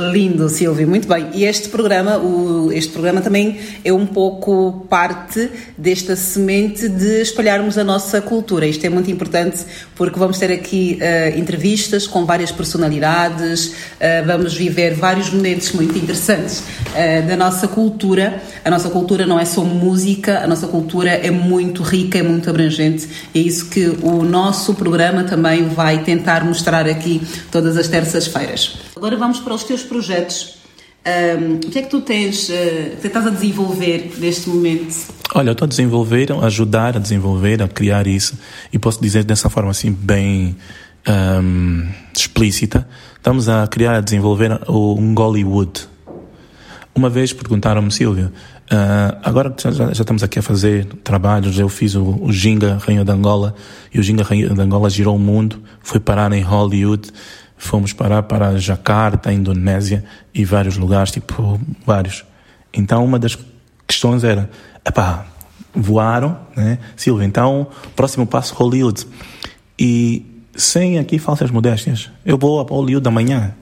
Lindo, 0.00 0.48
Silvio, 0.48 0.88
muito 0.88 1.06
bem. 1.06 1.28
E 1.34 1.44
este 1.44 1.68
programa, 1.68 2.16
o, 2.16 2.72
este 2.72 2.90
programa 2.90 3.20
também 3.20 3.58
é 3.84 3.92
um 3.92 4.06
pouco 4.06 4.86
parte 4.88 5.50
desta 5.76 6.16
semente 6.16 6.88
de 6.88 7.20
espalharmos 7.20 7.76
a 7.76 7.84
nossa 7.84 8.22
cultura. 8.22 8.66
Isto 8.66 8.86
é 8.86 8.88
muito 8.88 9.10
importante 9.10 9.58
porque 9.94 10.18
vamos 10.18 10.38
ter 10.38 10.50
aqui 10.50 10.96
eh, 11.00 11.34
entrevistas 11.36 12.06
com 12.06 12.24
várias 12.24 12.50
personalidades, 12.50 13.74
eh, 14.00 14.22
vamos 14.22 14.54
viver 14.54 14.94
vários 14.94 15.30
momentos 15.30 15.72
muito 15.72 15.98
interessantes 15.98 16.62
eh, 16.94 17.20
da 17.20 17.36
nossa 17.36 17.68
cultura. 17.68 18.42
A 18.64 18.70
nossa 18.70 18.88
cultura 18.88 19.26
não 19.26 19.38
é 19.38 19.44
só 19.44 19.62
música, 19.62 20.38
a 20.38 20.46
nossa 20.46 20.66
cultura 20.66 21.10
é 21.10 21.30
muito 21.30 21.82
rica, 21.82 22.18
é 22.18 22.22
muito 22.22 22.48
abrangente. 22.48 23.06
É 23.34 23.38
isso 23.38 23.68
que 23.68 23.86
o 24.02 24.22
nosso 24.22 24.74
programa 24.74 25.24
também 25.24 25.68
vai 25.68 26.02
tentar 26.02 26.42
mostrar 26.42 26.88
aqui 26.88 27.20
todas 27.50 27.76
as 27.76 27.86
terças-feiras. 27.86 28.78
Agora 28.96 29.16
vamos 29.16 29.40
para 29.40 29.54
os 29.54 29.64
teus 29.64 29.82
projetos. 29.90 30.60
Ahm, 31.04 31.56
o 31.56 31.70
que 31.70 31.78
é 31.78 31.82
que 31.82 31.90
tu 31.90 32.00
tens, 32.00 32.48
eh, 32.50 32.96
que 33.00 33.06
estás 33.06 33.26
a 33.26 33.30
desenvolver 33.30 34.12
neste 34.18 34.48
momento? 34.48 34.94
Olha, 35.34 35.48
eu 35.48 35.52
estou 35.52 35.66
a 35.66 35.68
desenvolver, 35.68 36.30
a 36.32 36.46
ajudar 36.46 36.96
a 36.96 37.00
desenvolver, 37.00 37.62
a 37.62 37.68
criar 37.68 38.06
isso, 38.06 38.38
e 38.72 38.78
posso 38.78 39.02
dizer 39.02 39.24
dessa 39.24 39.48
forma 39.50 39.70
assim, 39.70 39.90
bem 39.90 40.56
ahm, 41.06 41.88
explícita. 42.14 42.86
Estamos 43.16 43.48
a 43.48 43.66
criar, 43.66 43.96
a 43.96 44.00
desenvolver 44.00 44.60
um 44.68 45.14
Gollywood. 45.14 45.88
Uma 46.94 47.08
vez 47.08 47.32
perguntaram-me, 47.32 47.90
Silvio, 47.90 48.30
ah, 48.70 49.18
agora 49.24 49.50
que 49.50 49.62
já, 49.64 49.72
já 49.72 49.90
estamos 49.90 50.22
aqui 50.22 50.38
a 50.38 50.42
fazer 50.42 50.86
trabalhos, 51.02 51.58
eu 51.58 51.68
fiz 51.68 51.96
o, 51.96 52.04
o 52.22 52.32
Ginga 52.32 52.78
Rainha 52.80 53.04
de 53.04 53.10
Angola, 53.10 53.54
e 53.92 53.98
o 53.98 54.02
Ginga 54.02 54.22
Rainha 54.22 54.48
de 54.48 54.60
Angola 54.60 54.88
girou 54.88 55.16
o 55.16 55.18
mundo, 55.18 55.60
foi 55.82 55.98
parar 55.98 56.32
em 56.32 56.40
Hollywood, 56.40 57.10
fomos 57.60 57.92
parar 57.92 58.22
para 58.22 58.58
Jakarta, 58.58 59.30
Indonésia, 59.30 60.02
e 60.34 60.46
vários 60.46 60.78
lugares, 60.78 61.12
tipo, 61.12 61.60
vários. 61.84 62.24
Então, 62.72 63.04
uma 63.04 63.18
das 63.18 63.38
questões 63.86 64.24
era, 64.24 64.50
epá, 64.84 65.26
voaram, 65.74 66.38
né? 66.56 66.78
Silvio, 66.96 67.22
então, 67.22 67.68
próximo 67.94 68.26
passo, 68.26 68.54
Hollywood. 68.54 69.06
E 69.78 70.24
sem 70.56 70.98
aqui 70.98 71.18
falsas 71.18 71.50
modéstias, 71.50 72.10
eu 72.24 72.38
vou 72.38 72.60
a 72.60 72.62
Hollywood 72.62 73.06
amanhã, 73.06 73.54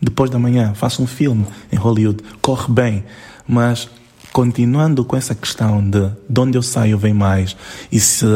depois 0.00 0.30
da 0.30 0.38
manhã, 0.38 0.72
faço 0.74 1.02
um 1.02 1.06
filme 1.06 1.46
em 1.70 1.76
Hollywood, 1.76 2.24
corre 2.40 2.72
bem, 2.72 3.04
mas 3.46 3.88
continuando 4.32 5.04
com 5.04 5.14
essa 5.14 5.34
questão 5.34 5.86
de 5.88 6.10
de 6.28 6.40
onde 6.40 6.56
eu 6.56 6.62
saio 6.62 6.96
vem 6.96 7.12
mais, 7.12 7.54
e 7.92 8.00
se 8.00 8.26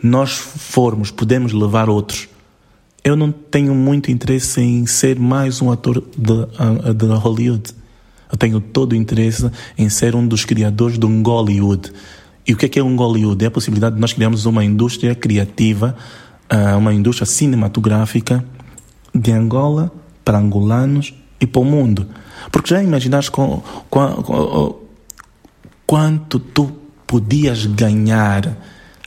nós 0.00 0.30
formos, 0.32 1.10
podemos 1.10 1.52
levar 1.52 1.88
outros, 1.90 2.28
eu 3.04 3.16
não 3.16 3.32
tenho 3.32 3.74
muito 3.74 4.10
interesse 4.10 4.60
em 4.60 4.86
ser 4.86 5.18
mais 5.18 5.60
um 5.60 5.72
ator 5.72 6.02
de, 6.16 6.46
ah, 6.58 6.92
de 6.92 7.06
Hollywood. 7.06 7.74
Eu 8.30 8.38
tenho 8.38 8.60
todo 8.60 8.92
o 8.92 8.96
interesse 8.96 9.50
em 9.76 9.88
ser 9.88 10.14
um 10.14 10.26
dos 10.26 10.44
criadores 10.44 10.98
de 10.98 11.04
um 11.04 11.22
Gollywood. 11.22 11.92
E 12.46 12.52
o 12.52 12.56
que 12.56 12.66
é, 12.66 12.68
que 12.68 12.78
é 12.78 12.82
um 12.82 12.96
Gollywood? 12.96 13.44
É 13.44 13.48
a 13.48 13.50
possibilidade 13.50 13.96
de 13.96 14.00
nós 14.00 14.12
criarmos 14.12 14.46
uma 14.46 14.64
indústria 14.64 15.14
criativa, 15.14 15.96
ah, 16.48 16.76
uma 16.76 16.94
indústria 16.94 17.26
cinematográfica 17.26 18.44
de 19.14 19.32
Angola 19.32 19.92
para 20.24 20.38
angolanos 20.38 21.12
e 21.40 21.46
para 21.46 21.60
o 21.60 21.64
mundo. 21.64 22.06
Porque 22.50 22.70
já 22.70 22.82
imaginaste 22.82 23.30
com, 23.30 23.62
com, 23.90 24.08
com, 24.22 24.80
quanto 25.86 26.38
tu 26.38 26.72
podias 27.06 27.66
ganhar 27.66 28.56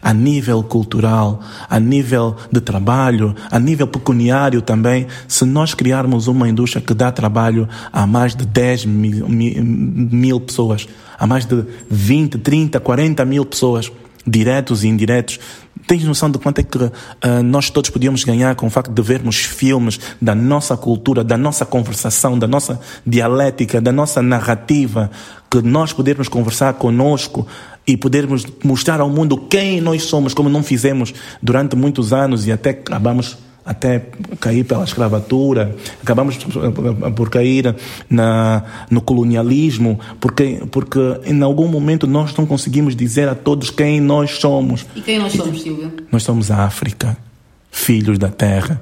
a 0.05 0.13
nível 0.13 0.61
cultural, 0.61 1.41
a 1.67 1.79
nível 1.79 2.35
de 2.51 2.61
trabalho, 2.61 3.35
a 3.49 3.59
nível 3.59 3.87
pecuniário 3.87 4.61
também, 4.61 5.07
se 5.27 5.43
nós 5.45 5.73
criarmos 5.73 6.27
uma 6.27 6.47
indústria 6.47 6.79
que 6.79 6.93
dá 6.93 7.11
trabalho 7.11 7.67
a 7.91 8.05
mais 8.05 8.35
de 8.35 8.45
10 8.45 8.85
mil, 8.85 9.27
mil, 9.27 10.39
pessoas, 10.39 10.87
a 11.17 11.25
mais 11.25 11.43
de 11.45 11.65
20, 11.89 12.37
30, 12.37 12.79
40 12.79 13.25
mil 13.25 13.43
pessoas, 13.43 13.91
diretos 14.27 14.83
e 14.83 14.87
indiretos, 14.87 15.39
Tens 15.87 16.03
noção 16.03 16.31
de 16.31 16.39
quanto 16.39 16.57
é 16.57 16.63
que 16.63 16.77
uh, 16.79 16.91
nós 17.43 17.69
todos 17.69 17.91
podíamos 17.91 18.23
ganhar 18.23 18.55
com 18.55 18.65
o 18.65 18.69
facto 18.71 18.91
de 18.91 19.01
vermos 19.03 19.35
filmes 19.35 19.99
da 20.19 20.33
nossa 20.33 20.75
cultura, 20.75 21.23
da 21.23 21.37
nossa 21.37 21.63
conversação, 21.63 22.39
da 22.39 22.47
nossa 22.47 22.79
dialética, 23.05 23.79
da 23.79 23.91
nossa 23.91 24.19
narrativa, 24.19 25.11
que 25.51 25.61
nós 25.61 25.93
podermos 25.93 26.27
conversar 26.27 26.73
conosco 26.73 27.45
e 27.87 27.95
podermos 27.95 28.45
mostrar 28.63 28.99
ao 28.99 29.09
mundo 29.09 29.37
quem 29.37 29.79
nós 29.79 30.03
somos, 30.03 30.33
como 30.33 30.49
não 30.49 30.63
fizemos 30.63 31.13
durante 31.41 31.75
muitos 31.75 32.11
anos 32.11 32.47
e 32.47 32.51
até 32.51 32.71
acabamos 32.71 33.37
até 33.65 34.05
cair 34.39 34.63
pela 34.63 34.83
escravatura, 34.83 35.75
acabamos 36.01 36.37
por 37.15 37.29
cair 37.31 37.75
na, 38.07 38.63
no 38.91 39.01
colonialismo, 39.01 39.99
porque, 40.19 40.61
porque 40.71 40.99
em 41.25 41.41
algum 41.41 41.67
momento 41.67 42.05
nós 42.05 42.35
não 42.35 42.45
conseguimos 42.45 42.95
dizer 42.95 43.27
a 43.27 43.33
todos 43.33 43.71
quem 43.71 43.99
nós 43.99 44.35
somos. 44.37 44.85
E 44.95 45.01
quem 45.01 45.17
nós 45.17 45.33
somos, 45.33 45.63
Silvia? 45.63 45.91
Nós 46.11 46.21
somos 46.21 46.51
a 46.51 46.63
África, 46.63 47.17
filhos 47.71 48.19
da 48.19 48.29
terra. 48.29 48.79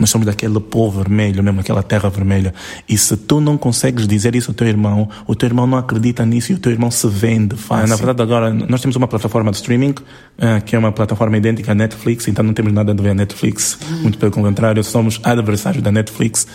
Nós 0.00 0.08
somos 0.08 0.26
daquele 0.26 0.58
povo 0.58 1.02
vermelho, 1.02 1.42
mesmo 1.42 1.60
aquela 1.60 1.82
terra 1.82 2.08
vermelha. 2.08 2.54
E 2.88 2.96
se 2.96 3.18
tu 3.18 3.38
não 3.38 3.58
consegues 3.58 4.08
dizer 4.08 4.34
isso 4.34 4.50
ao 4.50 4.54
teu 4.54 4.66
irmão, 4.66 5.06
o 5.26 5.34
teu 5.34 5.46
irmão 5.46 5.66
não 5.66 5.76
acredita 5.76 6.24
nisso 6.24 6.52
e 6.52 6.54
o 6.54 6.58
teu 6.58 6.72
irmão 6.72 6.90
se 6.90 7.06
vende. 7.06 7.54
Faz. 7.54 7.88
Na 7.88 7.96
verdade, 7.96 8.22
agora, 8.22 8.50
nós 8.50 8.80
temos 8.80 8.96
uma 8.96 9.06
plataforma 9.06 9.50
de 9.50 9.58
streaming, 9.58 9.90
uh, 9.90 10.64
que 10.64 10.74
é 10.74 10.78
uma 10.78 10.90
plataforma 10.90 11.36
idêntica 11.36 11.72
à 11.72 11.74
Netflix, 11.74 12.26
então 12.28 12.42
não 12.42 12.54
temos 12.54 12.72
nada 12.72 12.92
a 12.92 12.94
ver 12.94 13.10
a 13.10 13.14
Netflix. 13.14 13.78
Hum. 13.82 14.02
Muito 14.02 14.16
pelo 14.16 14.32
contrário, 14.32 14.82
somos 14.82 15.20
adversários 15.22 15.82
da 15.82 15.92
Netflix. 15.92 16.46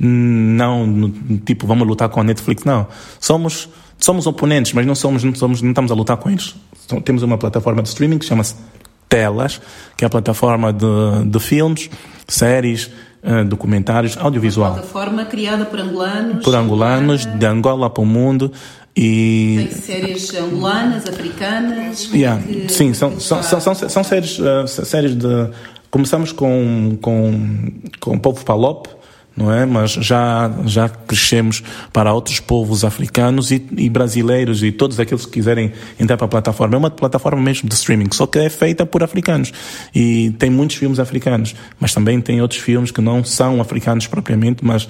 Não, 0.00 1.12
tipo, 1.44 1.66
vamos 1.68 1.86
lutar 1.86 2.08
com 2.08 2.20
a 2.20 2.24
Netflix, 2.24 2.64
não. 2.64 2.88
Somos, 3.20 3.68
somos 3.96 4.26
oponentes, 4.26 4.72
mas 4.72 4.84
não 4.84 4.96
somos, 4.96 5.22
não 5.22 5.34
somos, 5.36 5.62
não 5.62 5.70
estamos 5.70 5.92
a 5.92 5.94
lutar 5.94 6.16
com 6.16 6.30
eles. 6.30 6.56
Então, 6.84 7.00
temos 7.00 7.22
uma 7.22 7.38
plataforma 7.38 7.80
de 7.80 7.88
streaming 7.90 8.18
que 8.18 8.24
chama-se 8.24 8.56
Telas, 9.08 9.60
que 9.96 10.04
é 10.04 10.06
a 10.06 10.10
plataforma 10.10 10.72
de, 10.72 10.86
de 11.26 11.40
filmes, 11.40 11.88
séries, 12.26 12.90
uh, 13.22 13.44
documentários, 13.44 14.16
audiovisual. 14.16 14.72
Uma 14.72 14.80
plataforma 14.80 15.24
criada 15.24 15.64
por 15.64 15.80
angolanos. 15.80 16.44
Por 16.44 16.54
angolanos, 16.54 17.26
de 17.26 17.46
Angola 17.46 17.88
para 17.90 18.02
o 18.02 18.06
mundo. 18.06 18.52
E... 18.96 19.68
Tem 19.68 19.80
séries 19.80 20.34
angolanas, 20.34 21.08
africanas? 21.08 22.10
Yeah. 22.12 22.42
Que... 22.42 22.72
Sim, 22.72 22.92
são, 22.94 23.18
são, 23.20 23.42
são, 23.42 23.60
são, 23.60 23.74
são 23.74 24.04
séries, 24.04 24.38
uh, 24.38 24.66
séries 24.66 25.14
de. 25.14 25.50
Começamos 25.90 26.32
com, 26.32 26.98
com, 27.00 27.70
com 27.98 28.16
o 28.16 28.20
povo 28.20 28.44
Palop, 28.44 28.86
não 29.38 29.52
é? 29.52 29.64
Mas 29.64 29.92
já, 29.92 30.50
já 30.66 30.88
crescemos 30.88 31.62
para 31.92 32.12
outros 32.12 32.40
povos 32.40 32.84
africanos 32.84 33.52
e, 33.52 33.64
e, 33.76 33.88
brasileiros 33.88 34.64
e 34.64 34.72
todos 34.72 34.98
aqueles 34.98 35.24
que 35.24 35.32
quiserem 35.32 35.72
entrar 35.98 36.16
para 36.16 36.26
a 36.26 36.28
plataforma. 36.28 36.74
É 36.74 36.78
uma 36.78 36.90
plataforma 36.90 37.40
mesmo 37.40 37.68
de 37.68 37.74
streaming, 37.76 38.08
só 38.12 38.26
que 38.26 38.40
é 38.40 38.50
feita 38.50 38.84
por 38.84 39.04
africanos. 39.04 39.52
E 39.94 40.34
tem 40.38 40.50
muitos 40.50 40.76
filmes 40.76 40.98
africanos, 40.98 41.54
mas 41.78 41.94
também 41.94 42.20
tem 42.20 42.42
outros 42.42 42.60
filmes 42.60 42.90
que 42.90 43.00
não 43.00 43.22
são 43.22 43.60
africanos 43.60 44.08
propriamente, 44.08 44.64
mas 44.64 44.88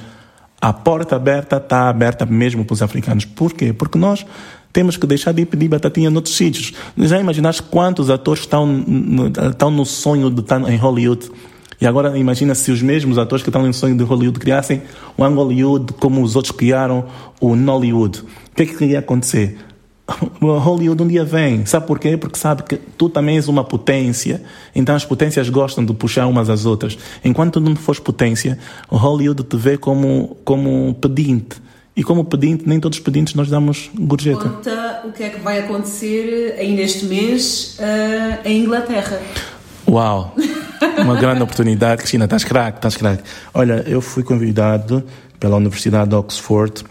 a 0.61 0.73
porta 0.73 1.17
aberta 1.17 1.59
está 1.59 1.89
aberta 1.91 2.25
mesmo 2.25 2.65
para 2.65 2.75
os 2.75 2.83
africanos. 2.83 3.27
Por 3.27 3.53
quê? 3.53 3.73
Porque 3.75 3.99
nós 3.99 4.25
temos 4.73 4.97
que 4.97 5.07
deixar 5.07 5.33
de 5.33 5.45
pedir 5.45 5.69
batatinha 5.69 6.11
noutros 6.11 6.37
sítios. 6.37 6.73
Já 6.97 7.21
imaginaste 7.21 7.63
quantos 7.63 8.09
atores 8.09 8.45
estão 8.45 8.85
estão 9.51 9.71
no 9.71 9.85
sonho 9.85 10.31
de 10.31 10.41
estar 10.41 10.61
em 10.71 10.77
Hollywood? 10.77 11.31
E 11.81 11.87
agora 11.87 12.19
imagina 12.19 12.55
se 12.55 12.73
os 12.73 12.83
mesmos 12.83 13.19
atores 13.19 13.43
que 13.43 13.49
estão 13.49 13.67
em 13.67 13.73
sonho 13.73 13.97
de 13.97 14.03
Hollywood 14.03 14.39
criassem 14.39 14.83
o 15.17 15.25
Hollywood 15.25 15.93
como 15.95 16.23
os 16.23 16.35
outros 16.35 16.53
criaram 16.53 17.05
o 17.41 17.55
Nollywood. 17.55 18.21
O 18.21 18.55
que 18.57 18.63
é 18.63 18.67
que 18.67 18.85
ia 18.85 18.99
acontecer? 18.99 19.57
O 20.41 20.57
Hollywood 20.57 21.03
um 21.03 21.07
dia 21.07 21.25
vem. 21.25 21.67
Sabe 21.67 21.87
por 21.87 21.99
quê? 21.99 22.17
Porque 22.17 22.39
sabe 22.39 22.63
que 22.63 22.77
tu 22.77 23.11
também 23.11 23.37
és 23.37 23.47
uma 23.47 23.63
potência. 23.63 24.43
Então 24.75 24.97
as 24.97 25.05
potências 25.05 25.51
gostam 25.51 25.85
de 25.85 25.93
puxar 25.93 26.27
umas 26.27 26.49
às 26.49 26.65
outras. 26.65 26.97
Enquanto 27.23 27.55
tu 27.55 27.61
não 27.61 27.77
fores 27.77 28.01
potência, 28.01 28.59
o 28.89 28.97
Hollywood 28.97 29.45
te 29.45 29.57
vê 29.57 29.77
como, 29.77 30.37
como 30.45 30.95
pedinte. 30.95 31.61
E 31.95 32.03
como 32.03 32.25
pedinte, 32.25 32.67
nem 32.67 32.81
todos 32.81 32.99
os 32.99 33.05
pedintes 33.05 33.35
nós 33.35 33.51
damos 33.51 33.91
gorjeta. 33.95 34.49
Conta 34.49 35.03
o 35.05 35.13
que 35.13 35.25
é 35.25 35.29
que 35.29 35.41
vai 35.41 35.59
acontecer 35.59 36.57
ainda 36.59 36.81
este 36.81 37.05
mês 37.05 37.77
uh, 37.79 38.49
em 38.49 38.63
Inglaterra. 38.63 39.21
Uau! 39.87 40.35
Uma 40.99 41.17
grande 41.17 41.43
oportunidade. 41.43 41.99
Cristina, 41.99 42.25
estás 42.25 42.45
craque, 42.45 42.79
estás 42.79 42.97
craque. 42.97 43.23
Olha, 43.53 43.85
eu 43.87 44.01
fui 44.01 44.23
convidado 44.23 45.05
pela 45.39 45.57
Universidade 45.57 46.11
de 46.11 46.17
Oxford, 46.17 46.85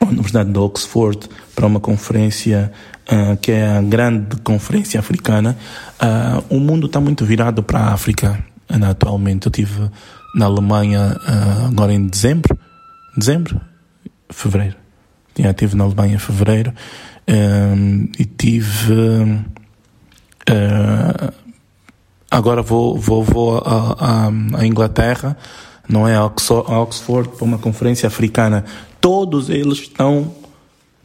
Universidade 0.00 0.50
de 0.50 0.58
Oxford, 0.58 1.28
para 1.54 1.66
uma 1.66 1.80
conferência 1.80 2.72
uh, 3.10 3.36
que 3.36 3.52
é 3.52 3.66
a 3.66 3.82
grande 3.82 4.36
conferência 4.38 5.00
africana. 5.00 5.56
Uh, 6.00 6.56
o 6.56 6.60
mundo 6.60 6.86
está 6.86 7.00
muito 7.00 7.24
virado 7.24 7.62
para 7.62 7.80
a 7.80 7.92
África 7.92 8.38
uh, 8.70 8.84
atualmente. 8.84 9.46
Eu 9.46 9.50
estive 9.50 9.90
na 10.34 10.46
Alemanha 10.46 11.16
agora 11.66 11.92
em 11.92 12.06
dezembro. 12.06 12.58
Dezembro? 13.16 13.60
Fevereiro. 14.30 14.76
Já 15.38 15.50
estive 15.50 15.76
na 15.76 15.84
Alemanha 15.84 16.14
em 16.14 16.18
fevereiro 16.18 16.72
e 18.18 18.24
tive. 18.24 18.92
Uh, 20.48 21.47
Agora 22.30 22.60
vou, 22.62 22.96
vou, 22.96 23.22
vou 23.22 23.62
a 23.64 24.66
Inglaterra, 24.66 25.36
não 25.88 26.06
é? 26.06 26.14
A 26.14 26.24
Oxford, 26.24 27.30
para 27.30 27.44
uma 27.44 27.58
conferência 27.58 28.06
africana. 28.06 28.64
Todos 29.00 29.48
eles 29.48 29.78
estão 29.78 30.32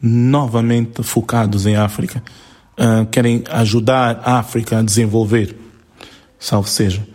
novamente 0.00 1.02
focados 1.02 1.64
em 1.64 1.76
África. 1.76 2.22
Uh, 2.78 3.06
querem 3.06 3.42
ajudar 3.50 4.20
a 4.24 4.38
África 4.38 4.80
a 4.80 4.82
desenvolver, 4.82 5.56
salvo 6.38 6.68
seja. 6.68 7.06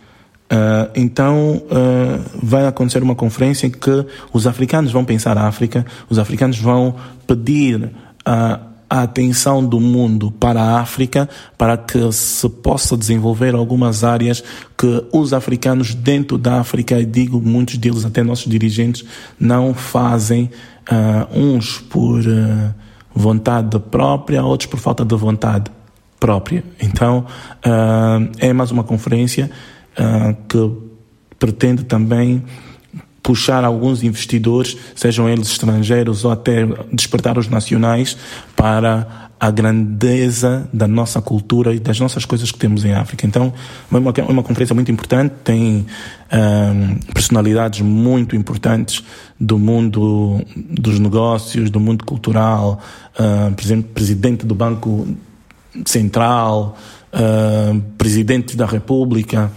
Uh, 0.50 0.90
então 0.96 1.62
uh, 1.66 2.40
vai 2.42 2.66
acontecer 2.66 3.02
uma 3.02 3.14
conferência 3.14 3.68
em 3.68 3.70
que 3.70 4.04
os 4.32 4.46
africanos 4.46 4.90
vão 4.90 5.04
pensar 5.04 5.38
a 5.38 5.46
África, 5.46 5.86
os 6.08 6.18
africanos 6.18 6.58
vão 6.58 6.96
pedir 7.26 7.90
a 8.24 8.58
a 8.90 9.02
atenção 9.02 9.64
do 9.64 9.78
mundo 9.78 10.32
para 10.32 10.60
a 10.60 10.80
África 10.80 11.28
para 11.56 11.76
que 11.76 12.10
se 12.10 12.48
possa 12.48 12.96
desenvolver 12.96 13.54
algumas 13.54 14.02
áreas 14.02 14.42
que 14.76 15.06
os 15.12 15.32
africanos 15.32 15.94
dentro 15.94 16.36
da 16.36 16.60
África, 16.60 16.98
e 16.98 17.06
digo 17.06 17.40
muitos 17.40 17.78
deles, 17.78 18.04
até 18.04 18.24
nossos 18.24 18.50
dirigentes, 18.50 19.04
não 19.38 19.72
fazem, 19.72 20.50
uh, 20.90 21.38
uns 21.38 21.78
por 21.78 22.18
uh, 22.18 22.74
vontade 23.14 23.78
própria, 23.78 24.42
outros 24.42 24.68
por 24.68 24.80
falta 24.80 25.04
de 25.04 25.14
vontade 25.14 25.70
própria. 26.18 26.64
Então, 26.82 27.26
uh, 27.64 28.30
é 28.38 28.52
mais 28.52 28.72
uma 28.72 28.82
conferência 28.82 29.50
que 30.48 30.70
pretende 31.38 31.84
também 31.84 32.42
puxar 33.22 33.64
alguns 33.64 34.02
investidores, 34.02 34.76
sejam 34.94 35.28
eles 35.28 35.48
estrangeiros 35.48 36.24
ou 36.24 36.30
até 36.30 36.66
despertar 36.92 37.38
os 37.38 37.48
nacionais 37.48 38.16
para 38.56 39.30
a 39.40 39.50
grandeza 39.50 40.68
da 40.70 40.86
nossa 40.86 41.22
cultura 41.22 41.72
e 41.74 41.80
das 41.80 41.98
nossas 41.98 42.26
coisas 42.26 42.52
que 42.52 42.58
temos 42.58 42.84
em 42.84 42.92
África. 42.92 43.26
Então, 43.26 43.50
é 43.90 43.96
uma, 43.96 44.12
é 44.14 44.22
uma 44.22 44.42
conferência 44.42 44.74
muito 44.74 44.92
importante, 44.92 45.32
tem 45.42 45.86
um, 46.30 46.96
personalidades 47.14 47.80
muito 47.80 48.36
importantes 48.36 49.02
do 49.40 49.58
mundo 49.58 50.44
dos 50.54 50.98
negócios, 50.98 51.70
do 51.70 51.80
mundo 51.80 52.04
cultural, 52.04 52.80
uh, 53.18 53.50
por 53.54 53.64
exemplo, 53.64 53.90
presidente 53.94 54.44
do 54.44 54.54
Banco 54.54 55.08
Central, 55.86 56.76
uh, 57.14 57.80
presidente 57.96 58.54
da 58.58 58.66
República, 58.66 59.50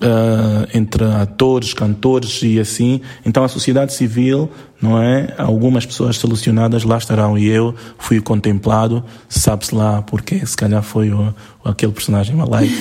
uh, 0.00 0.68
entre 0.74 1.04
atores, 1.04 1.74
cantores 1.74 2.40
e 2.42 2.58
assim. 2.58 3.00
Então 3.24 3.44
a 3.44 3.48
sociedade 3.48 3.92
civil, 3.92 4.50
não 4.80 5.00
é? 5.00 5.34
Algumas 5.38 5.86
pessoas 5.86 6.18
selecionadas 6.18 6.84
lá 6.84 6.98
estarão 6.98 7.38
e 7.38 7.46
eu 7.46 7.74
fui 7.98 8.20
contemplado, 8.20 9.04
sabe-se 9.28 9.74
lá 9.74 10.02
porque 10.02 10.44
se 10.46 10.56
calhar 10.56 10.82
foi 10.82 11.10
o, 11.10 11.34
aquele 11.64 11.92
personagem 11.92 12.36
malaico 12.36 12.74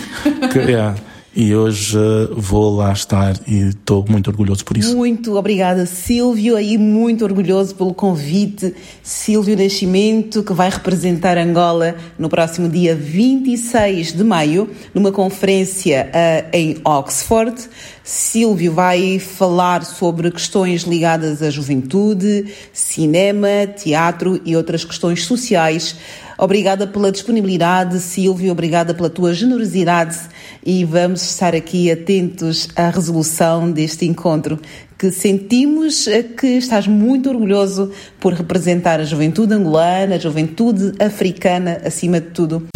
que 0.52 0.60
é. 0.74 0.94
E 1.36 1.54
hoje 1.54 1.98
vou 2.32 2.78
lá 2.78 2.94
estar 2.94 3.36
e 3.46 3.68
estou 3.68 4.06
muito 4.08 4.30
orgulhoso 4.30 4.64
por 4.64 4.78
isso. 4.78 4.96
Muito 4.96 5.36
obrigada, 5.36 5.86
Silvio, 5.86 6.56
aí 6.56 6.78
muito 6.78 7.26
orgulhoso 7.26 7.76
pelo 7.76 7.94
convite. 7.94 8.74
Silvio 9.04 9.58
Nascimento, 9.58 10.42
que 10.44 10.54
vai 10.54 10.70
representar 10.70 11.38
Angola 11.38 11.96
no 12.18 12.30
próximo 12.30 12.70
dia 12.70 12.96
26 12.96 14.14
de 14.14 14.24
maio, 14.24 14.70
numa 14.94 15.12
conferência 15.12 16.10
uh, 16.10 16.50
em 16.54 16.78
Oxford. 16.86 17.68
Silvio 18.02 18.72
vai 18.72 19.20
falar 19.20 19.84
sobre 19.84 20.32
questões 20.32 20.84
ligadas 20.84 21.42
à 21.42 21.50
juventude, 21.50 22.46
cinema, 22.72 23.68
teatro 23.76 24.40
e 24.46 24.56
outras 24.56 24.86
questões 24.86 25.26
sociais. 25.26 25.98
Obrigada 26.38 26.86
pela 26.86 27.12
disponibilidade, 27.12 28.00
Silvio, 28.00 28.52
obrigada 28.52 28.94
pela 28.94 29.10
tua 29.10 29.34
generosidade 29.34 30.18
e 30.66 30.84
vamos 30.84 31.22
estar 31.22 31.56
aqui 31.56 31.90
atentos 31.90 32.68
à 32.76 32.90
resolução 32.90 33.72
deste 33.72 34.06
encontro 34.06 34.60
que 34.98 35.12
sentimos 35.12 36.06
que 36.38 36.48
estás 36.48 36.88
muito 36.88 37.30
orgulhoso 37.30 37.92
por 38.20 38.34
representar 38.34 39.00
a 39.00 39.04
juventude 39.04 39.54
angolana, 39.54 40.16
a 40.16 40.20
juventude 40.20 40.94
africana 41.00 41.82
acima 41.86 42.20
de 42.20 42.28
tudo. 42.32 42.68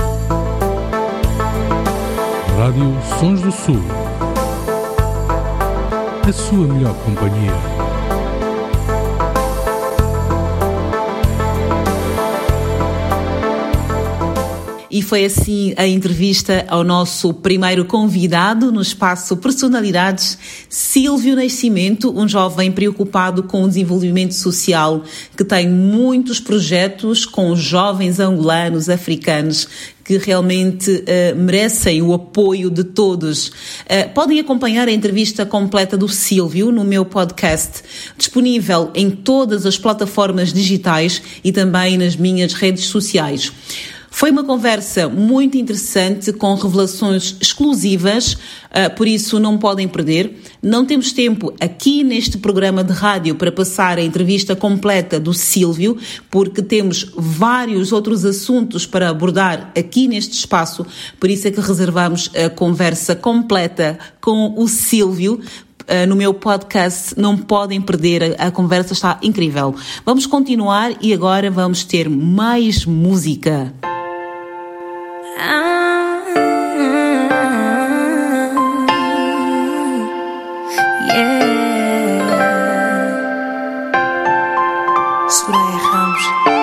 Rádio 2.57 2.97
Sons 3.19 3.41
do 3.41 3.51
Sul. 3.51 3.81
A 6.27 6.31
sua 6.31 6.67
melhor 6.67 6.93
companhia. 7.03 7.78
E 14.91 15.03
foi 15.03 15.23
assim 15.23 15.71
a 15.77 15.85
entrevista 15.85 16.65
ao 16.67 16.83
nosso 16.83 17.31
primeiro 17.31 17.85
convidado 17.85 18.71
no 18.71 18.81
espaço 18.81 19.37
Personalidades, 19.37 20.35
Silvio 20.67 21.35
Nascimento, 21.35 22.11
um 22.17 22.27
jovem 22.27 22.71
preocupado 22.71 23.43
com 23.43 23.63
o 23.63 23.67
desenvolvimento 23.67 24.33
social, 24.33 25.03
que 25.37 25.43
tem 25.43 25.69
muitos 25.69 26.39
projetos 26.39 27.23
com 27.23 27.55
jovens 27.55 28.19
angolanos, 28.19 28.89
africanos, 28.89 29.67
que 30.03 30.17
realmente 30.17 30.89
uh, 30.89 31.35
merecem 31.35 32.01
o 32.01 32.11
apoio 32.11 32.71
de 32.71 32.83
todos. 32.83 33.49
Uh, 33.49 34.09
podem 34.15 34.39
acompanhar 34.39 34.87
a 34.87 34.91
entrevista 34.91 35.45
completa 35.45 35.95
do 35.95 36.09
Silvio 36.09 36.71
no 36.71 36.83
meu 36.83 37.05
podcast, 37.05 37.83
disponível 38.17 38.89
em 38.95 39.11
todas 39.11 39.67
as 39.67 39.77
plataformas 39.77 40.51
digitais 40.51 41.21
e 41.43 41.51
também 41.51 41.95
nas 41.95 42.15
minhas 42.15 42.53
redes 42.53 42.85
sociais. 42.85 43.53
Foi 44.11 44.31
uma 44.31 44.43
conversa 44.43 45.07
muito 45.07 45.57
interessante, 45.57 46.33
com 46.33 46.53
revelações 46.55 47.35
exclusivas, 47.39 48.33
uh, 48.33 48.93
por 48.95 49.07
isso 49.07 49.39
não 49.39 49.57
podem 49.57 49.87
perder. 49.87 50.41
Não 50.61 50.85
temos 50.85 51.13
tempo 51.13 51.53
aqui 51.59 52.03
neste 52.03 52.37
programa 52.37 52.83
de 52.83 52.91
rádio 52.91 53.35
para 53.35 53.51
passar 53.51 53.97
a 53.97 54.03
entrevista 54.03 54.55
completa 54.55 55.19
do 55.19 55.33
Silvio, 55.33 55.97
porque 56.29 56.61
temos 56.61 57.11
vários 57.15 57.91
outros 57.91 58.25
assuntos 58.25 58.85
para 58.85 59.09
abordar 59.09 59.71
aqui 59.77 60.07
neste 60.07 60.33
espaço, 60.33 60.85
por 61.19 61.29
isso 61.29 61.47
é 61.47 61.51
que 61.51 61.61
reservamos 61.61 62.31
a 62.35 62.49
conversa 62.49 63.15
completa 63.15 63.97
com 64.19 64.53
o 64.57 64.67
Silvio 64.67 65.39
uh, 65.89 66.07
no 66.07 66.15
meu 66.15 66.33
podcast. 66.33 67.17
Não 67.17 67.37
podem 67.37 67.81
perder, 67.81 68.35
a 68.37 68.51
conversa 68.51 68.93
está 68.93 69.19
incrível. 69.21 69.75
Vamos 70.05 70.25
continuar 70.25 70.93
e 71.01 71.13
agora 71.13 71.49
vamos 71.49 71.83
ter 71.83 72.09
mais 72.09 72.85
música. 72.85 73.73
Ah. 75.41 75.69
querer 85.49 86.58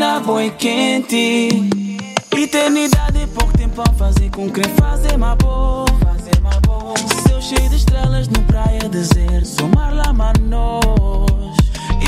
Ai 0.00 0.06
menina 0.06 0.20
boi 0.20 0.50
quente. 0.52 1.68
Eternidade 2.34 3.26
pouco 3.34 3.52
tempo 3.52 3.82
a 3.82 3.92
fazer 3.92 4.30
com 4.30 4.50
quem 4.50 4.64
fazer 4.80 5.14
uma 5.14 5.36
boa 5.36 5.84
Seu 7.28 7.42
cheio 7.42 7.68
de 7.68 7.76
estrelas 7.76 8.26
no 8.28 8.42
praia 8.44 8.88
deserto 8.88 9.46
Somar 9.46 9.94
lá 9.94 10.10
manos. 10.10 11.54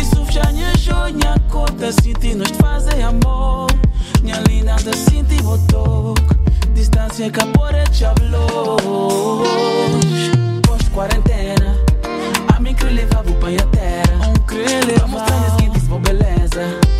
Isso 0.00 0.24
já 0.32 0.50
minha 0.52 0.74
joia 0.78 1.38
cota 1.50 1.92
Sinti 1.92 2.34
nós 2.34 2.50
fazer 2.52 3.02
amor. 3.02 3.66
Minha 4.22 4.40
linda 4.48 4.76
da 4.76 4.92
sinti 4.94 5.42
botou 5.42 6.14
Distância 6.72 7.30
que 7.30 7.40
a 7.40 7.46
porra 7.46 7.84
te 7.92 8.06
hablou 8.06 9.42
Posto 10.62 10.90
quarentena 10.92 11.76
A 12.56 12.58
mim 12.58 12.74
que 12.74 12.84
levava 12.86 13.30
o 13.30 13.34
pai 13.34 13.56
à 13.56 13.66
terra. 13.66 14.28
Um 14.28 14.32
que 14.46 14.86
levava 14.86 15.24
as 15.46 15.56
quintas, 15.56 15.82
beleza 16.00 16.91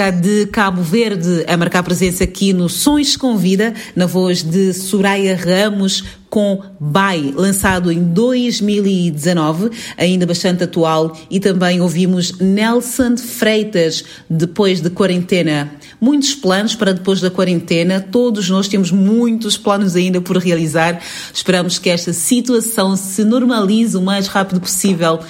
música 0.00 0.10
de 0.10 0.46
Cabo 0.46 0.82
Verde 0.82 1.44
a 1.46 1.56
marcar 1.58 1.82
presença 1.82 2.24
aqui 2.24 2.54
no 2.54 2.70
Sons 2.70 3.16
Convida, 3.16 3.74
na 3.94 4.06
voz 4.06 4.42
de 4.42 4.72
Soraya 4.72 5.36
Ramos, 5.36 6.02
com 6.30 6.62
Bai, 6.78 7.34
lançado 7.36 7.92
em 7.92 8.02
2019, 8.02 9.70
ainda 9.98 10.24
bastante 10.24 10.64
atual, 10.64 11.14
e 11.28 11.38
também 11.38 11.80
ouvimos 11.82 12.38
Nelson 12.38 13.16
Freitas, 13.18 14.04
depois 14.28 14.80
de 14.80 14.88
quarentena. 14.88 15.70
Muitos 16.00 16.34
planos 16.34 16.74
para 16.74 16.92
depois 16.92 17.20
da 17.20 17.30
quarentena, 17.30 18.00
todos 18.00 18.48
nós 18.48 18.68
temos 18.68 18.90
muitos 18.90 19.56
planos 19.56 19.94
ainda 19.94 20.20
por 20.20 20.38
realizar. 20.38 21.00
Esperamos 21.32 21.78
que 21.78 21.90
esta 21.90 22.12
situação 22.12 22.96
se 22.96 23.24
normalize 23.24 23.96
o 23.96 24.00
mais 24.00 24.26
rápido 24.26 24.60
possível, 24.60 25.20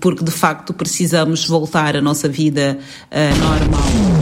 porque 0.00 0.24
de 0.24 0.30
facto 0.30 0.72
precisamos 0.72 1.46
voltar 1.46 1.96
à 1.96 2.00
nossa 2.00 2.28
vida 2.28 2.78
ah, 3.10 3.30
normal. 3.34 4.20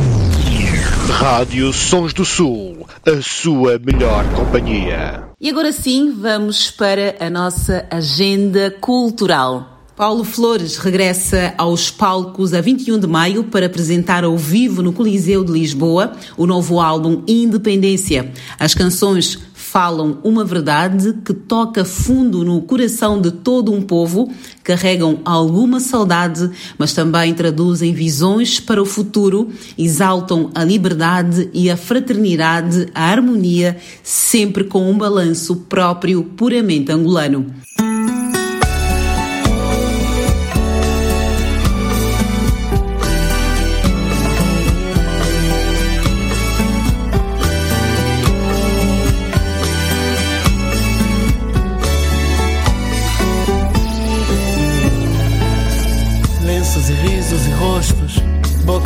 Rádio 1.11 1.73
Sons 1.73 2.13
do 2.13 2.25
Sul, 2.25 2.87
a 3.05 3.23
sua 3.23 3.79
melhor 3.79 4.25
companhia. 4.35 5.25
E 5.41 5.49
agora 5.49 5.73
sim, 5.73 6.13
vamos 6.13 6.71
para 6.71 7.17
a 7.19 7.31
nossa 7.31 7.87
agenda 7.91 8.71
cultural. 8.81 9.78
Paulo 9.99 10.23
Flores 10.23 10.77
regressa 10.77 11.53
aos 11.59 11.91
palcos 11.91 12.55
a 12.55 12.61
21 12.61 13.01
de 13.01 13.09
maio 13.09 13.43
para 13.43 13.67
apresentar 13.67 14.23
ao 14.23 14.39
vivo 14.39 14.81
no 14.81 14.93
Coliseu 14.93 15.43
de 15.43 15.51
Lisboa 15.51 16.13
o 16.37 16.47
novo 16.47 16.79
álbum 16.79 17.25
Independência. 17.27 18.31
As 18.61 18.75
canções 18.75 19.41
falam 19.53 20.19
uma 20.23 20.45
verdade 20.45 21.15
que 21.25 21.35
toca 21.35 21.85
fundo 21.85 22.45
no 22.45 22.63
coração 22.63 23.21
de 23.21 23.33
todo 23.33 23.73
um 23.73 23.83
povo, 23.83 24.33
carregam 24.63 25.19
alguma 25.25 25.81
saudade, 25.81 26.49
mas 26.79 26.93
também 26.93 27.35
traduzem 27.35 27.93
visões 27.93 28.61
para 28.61 28.81
o 28.81 28.87
futuro, 28.87 29.49
exaltam 29.77 30.49
a 30.55 30.63
liberdade 30.63 31.51
e 31.53 31.69
a 31.69 31.77
fraternidade, 31.77 32.87
a 32.95 33.03
harmonia, 33.03 33.77
sempre 34.01 34.63
com 34.63 34.89
um 34.89 34.97
balanço 34.97 35.57
próprio 35.69 36.23
puramente 36.23 36.93
angolano. 36.93 37.53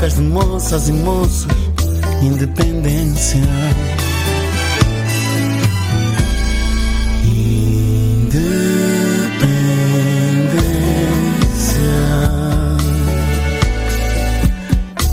Bocas 0.02 0.14
de 0.14 0.22
moças 0.22 0.88
e 0.88 0.92
moços, 0.92 1.46
independência. 2.22 3.38
Independência. 7.24 8.32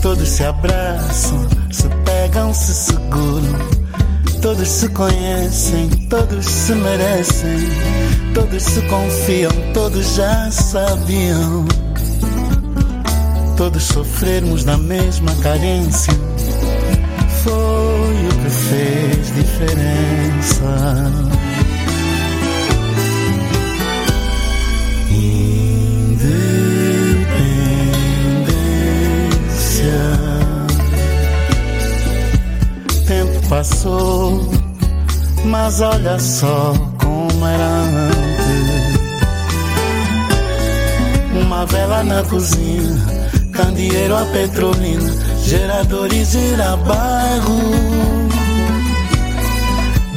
Todos 0.02 0.28
se 0.28 0.44
abraçam, 0.44 1.48
se 1.72 1.88
pegam, 2.04 2.52
se 2.54 2.74
seguram. 2.74 3.60
Todos 4.42 4.68
se 4.68 4.90
conhecem, 4.90 5.90
todos 6.10 6.46
se 6.46 6.74
merecem. 6.74 7.70
Todos 8.34 8.64
se 8.64 8.82
confiam, 8.84 9.52
todos 9.74 10.16
já 10.16 10.50
sabiam. 10.50 11.89
Todos 13.60 13.84
sofrermos 13.84 14.64
da 14.64 14.78
mesma 14.78 15.36
carência. 15.44 16.14
Foi 17.44 17.52
o 17.52 18.30
que 18.42 18.50
fez 18.50 19.36
diferença. 19.36 21.12
Independência. 29.20 30.00
Tempo 33.06 33.48
passou, 33.50 34.50
mas 35.44 35.82
olha 35.82 36.18
só 36.18 36.74
como 36.98 37.46
era 37.46 37.66
antes. 37.66 38.30
Uma 41.44 41.66
vela 41.66 42.06
na 42.06 42.24
cozinha, 42.24 43.19
candeeiro 43.60 44.16
a 44.16 44.26
petrolina, 44.28 45.12
geradores 45.44 46.30
girabairro. 46.30 47.60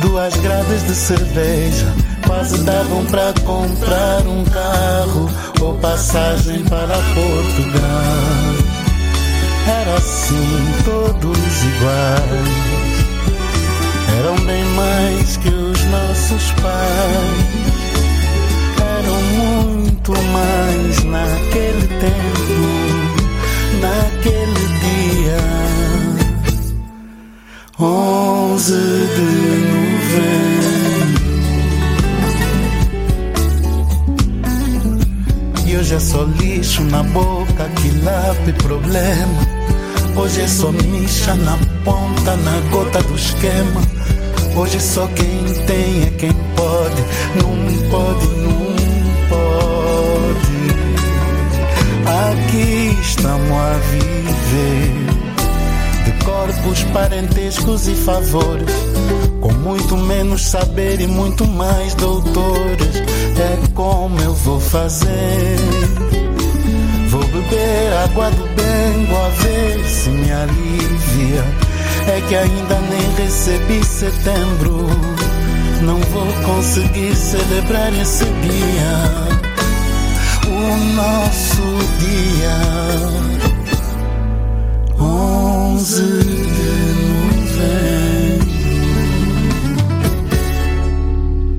Duas 0.00 0.36
grades 0.36 0.86
de 0.86 0.94
cerveja, 0.94 1.92
quase 2.24 2.58
davam 2.58 3.04
pra 3.06 3.34
comprar 3.44 4.24
um 4.28 4.44
carro 4.44 5.28
ou 5.60 5.74
passagem 5.78 6.62
para 6.64 6.94
Portugal. 6.94 8.52
Era 9.80 9.94
assim, 9.96 10.74
todos 10.84 11.64
iguais. 11.64 12.72
Eram 14.20 14.36
bem 14.46 14.64
mais 14.76 15.36
que 15.38 15.48
os 15.48 15.84
nossos 15.86 16.52
pais. 16.62 17.72
Eram 18.98 19.20
muito 19.22 20.12
mais 20.32 21.04
naquele 21.04 21.88
tempo, 21.98 23.11
naquele 23.82 24.66
dia. 24.80 25.42
11 27.78 28.72
de 28.72 29.28
novembro. 29.72 30.72
E 35.66 35.76
hoje 35.76 35.94
é 35.94 36.00
só 36.00 36.22
lixo 36.22 36.82
na 36.84 37.02
boca, 37.02 37.68
quilape, 37.80 38.52
problema. 38.62 39.42
Hoje 40.14 40.42
é 40.42 40.46
só 40.46 40.70
micha 40.70 41.34
na 41.34 41.58
ponta, 41.84 42.36
na 42.36 42.60
gota 42.70 43.02
do 43.02 43.16
esquema. 43.16 43.80
Hoje 44.54 44.78
só 44.78 45.06
quem 45.08 45.44
tem 45.66 46.04
é 46.04 46.10
quem 46.18 46.32
pode, 46.54 47.02
não 47.36 47.50
pode, 47.90 48.26
não 48.36 48.76
pode. 49.28 49.61
Aqui 52.30 52.98
estamos 53.00 53.50
a 53.50 53.78
viver 53.90 54.92
de 56.04 56.24
corpos, 56.24 56.82
parentescos 56.92 57.88
e 57.88 57.94
favores, 57.94 58.70
com 59.40 59.52
muito 59.52 59.96
menos 59.96 60.46
saber 60.46 61.00
e 61.00 61.06
muito 61.06 61.46
mais 61.46 61.94
doutores. 61.94 63.02
É 63.38 63.58
como 63.74 64.20
eu 64.20 64.34
vou 64.34 64.60
fazer 64.60 65.56
beber 67.32 67.92
água 68.04 68.30
do 68.30 68.44
bem, 68.54 69.08
a 69.16 69.28
ver 69.42 69.84
se 69.86 70.10
me 70.10 70.30
alivia. 70.30 71.44
É 72.06 72.20
que 72.28 72.36
ainda 72.36 72.78
nem 72.80 73.24
recebi 73.24 73.84
setembro. 73.84 74.86
Não 75.82 75.98
vou 75.98 76.26
conseguir 76.44 77.14
celebrar 77.16 77.92
esse 77.94 78.24
dia. 78.24 79.41
O 80.62 80.76
nosso 80.94 81.62
dia. 81.98 82.56
11 84.96 86.02
de 86.02 86.92
novembro. 87.10 88.52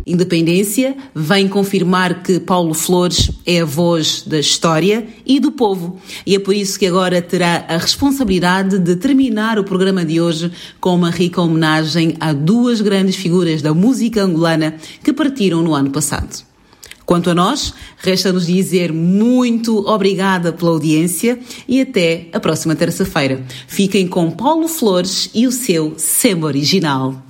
Independência 0.08 0.96
vem 1.14 1.50
confirmar 1.50 2.24
que 2.24 2.40
Paulo 2.40 2.74
Flores 2.74 3.30
é 3.46 3.60
a 3.60 3.66
voz 3.66 4.24
da 4.26 4.40
história 4.40 5.06
e 5.26 5.38
do 5.38 5.52
povo. 5.52 6.00
E 6.26 6.34
é 6.34 6.40
por 6.40 6.56
isso 6.56 6.80
que 6.80 6.88
agora 6.88 7.22
terá 7.22 7.66
a 7.68 7.76
responsabilidade 7.76 8.80
de 8.80 8.96
terminar 8.96 9.60
o 9.60 9.66
programa 9.66 10.06
de 10.06 10.22
hoje 10.22 10.50
com 10.80 10.96
uma 10.96 11.10
rica 11.10 11.42
homenagem 11.42 12.16
a 12.22 12.32
duas 12.32 12.80
grandes 12.80 13.18
figuras 13.18 13.62
da 13.62 13.74
música 13.74 14.24
angolana 14.24 14.76
que 15.04 15.12
partiram 15.12 15.62
no 15.62 15.76
ano 15.76 15.92
passado. 15.92 16.53
Quanto 17.06 17.30
a 17.30 17.36
nós, 17.36 17.74
resta-nos 17.98 18.48
dizer 18.48 18.94
muito 18.94 19.80
obrigada 19.88 20.54
pela 20.54 20.72
audiência 20.72 21.40
e 21.68 21.82
até 21.82 22.28
a 22.32 22.40
próxima 22.40 22.76
terça-feira. 22.76 23.44
Fiquem 23.68 24.08
com 24.08 24.32
Paulo 24.32 24.68
Flores 24.68 25.30
e 25.34 25.46
o 25.46 25.52
seu 25.52 25.94
Semba 25.98 26.48
Original. 26.48 27.22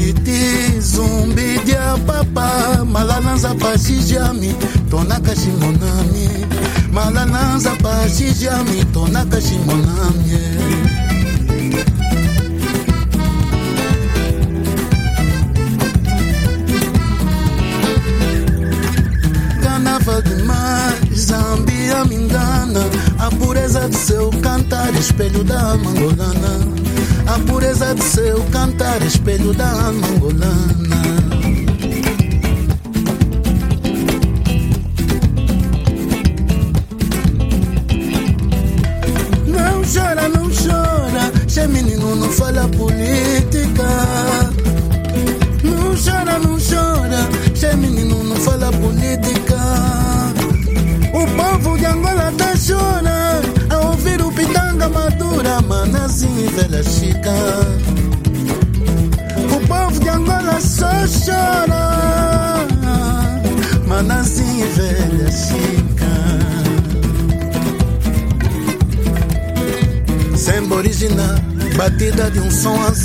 Buriti, 0.00 0.80
zumbi 0.80 1.58
de 1.66 1.76
apapa, 1.76 2.84
malananza 2.84 3.54
pashijami, 3.54 4.54
tonaka 4.90 5.36
shimonami, 5.36 6.46
malananza 6.90 7.76
pashijami, 7.82 8.84
tonaka 8.94 9.40
shimonami. 9.40 10.40
Zambia 21.14 22.04
me 22.06 22.14
engana, 22.16 22.80
a 23.18 23.30
pureza 23.30 23.86
do 23.88 23.96
seu 23.96 24.30
cantar, 24.40 24.94
espelho 24.96 25.44
da 25.44 25.76
mangolana. 25.76 26.69
A 27.32 27.38
pureza 27.46 27.94
do 27.94 28.02
seu 28.02 28.44
cantar, 28.50 29.00
espelho 29.02 29.54
da 29.54 29.70
alma 29.70 30.04
angolana. 30.08 31.09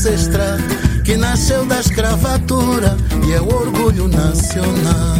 Ancestral 0.05 0.57
que 1.03 1.17
nasceu 1.17 1.65
da 1.65 1.79
escravatura 1.79 2.95
e 3.25 3.33
é 3.33 3.41
o 3.41 3.47
orgulho 3.47 4.07
nacional. 4.07 5.17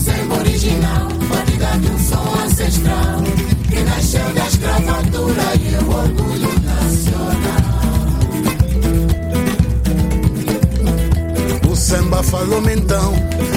Semba 0.00 0.36
original, 0.36 1.08
batida 1.28 1.66
de 1.80 1.88
um 1.88 1.98
som 1.98 2.44
ancestral 2.44 3.22
que 3.68 3.80
nasceu 3.80 4.32
da 4.34 4.46
escravatura 4.46 5.42
e 5.60 5.74
é 5.74 5.78
o 5.80 5.90
orgulho 5.96 6.52
nacional. 6.62 7.64
O 11.68 11.74
samba 11.74 12.22
falou-me 12.22 12.76
então 12.76 13.14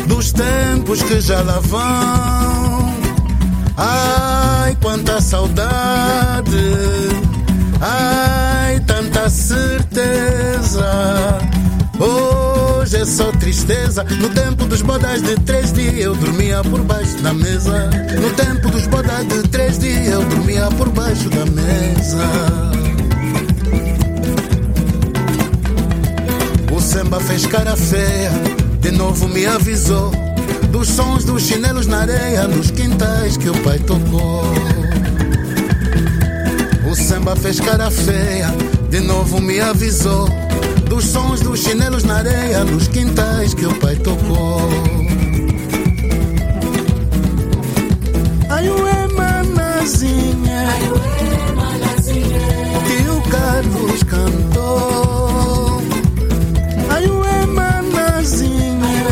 dos 0.08 0.32
tempos 0.32 1.04
que 1.04 1.22
já 1.22 1.42
lá 1.42 1.60
vão. 1.60 2.98
Ai, 3.78 4.76
quanta 4.82 5.22
saudade! 5.22 6.58
Ai, 7.80 8.47
tanta 8.88 9.30
certeza! 9.30 10.90
Hoje 12.00 12.98
é 12.98 13.06
só 13.06 13.32
tristeza. 13.34 14.04
No 14.04 14.30
tempo 14.30 14.66
dos 14.66 14.82
bodas 14.82 15.22
de 15.22 15.36
três 15.42 15.74
dias 15.74 15.98
eu 15.98 16.16
dormia 16.16 16.62
por 16.64 16.82
baixo 16.84 17.18
da 17.22 17.34
mesa. 17.34 17.90
No 18.22 18.30
tempo 18.32 18.70
dos 18.70 18.88
bodas 18.88 19.28
de 19.28 19.44
três 19.50 19.78
dias 19.78 20.08
eu 20.08 20.24
dormia 20.24 20.68
por 20.78 20.90
baixo 20.90 21.30
da 21.30 21.46
mesa. 21.46 22.24
O 26.72 26.80
samba 26.80 27.20
fez 27.20 27.46
cara 27.46 27.76
feia, 27.76 28.32
de 28.80 28.92
novo 28.92 29.28
me 29.28 29.46
avisou. 29.46 30.12
Dos 30.72 30.88
sons 30.90 31.24
dos 31.24 31.44
chinelos 31.44 31.88
na 31.88 32.02
areia, 32.02 32.48
nos 32.48 32.70
quintais 32.72 33.36
que 33.38 33.50
o 33.50 33.58
pai 33.64 33.80
tocou. 33.80 34.44
O 36.90 36.96
samba 36.96 37.36
fez 37.36 37.60
cara 37.60 37.90
feia, 37.90 38.54
de 38.90 39.02
novo 39.02 39.40
me 39.40 39.60
avisou. 39.60 40.28
Dos 40.88 41.06
sons 41.06 41.42
dos 41.42 41.60
chinelos 41.60 42.04
na 42.04 42.18
areia, 42.18 42.64
nos 42.64 42.88
quintais 42.88 43.54
que 43.54 43.66
o 43.66 43.74
pai 43.76 43.96
tocou. 43.98 44.62
Ai, 48.50 48.70
ué, 48.70 49.08
manazinha, 49.08 50.68
que 52.88 53.10
o 53.10 53.22
Carlos 53.30 54.04
cantou. 54.04 55.82
Ai, 56.90 57.06
ué, 57.06 57.46
manazinha, 57.46 59.08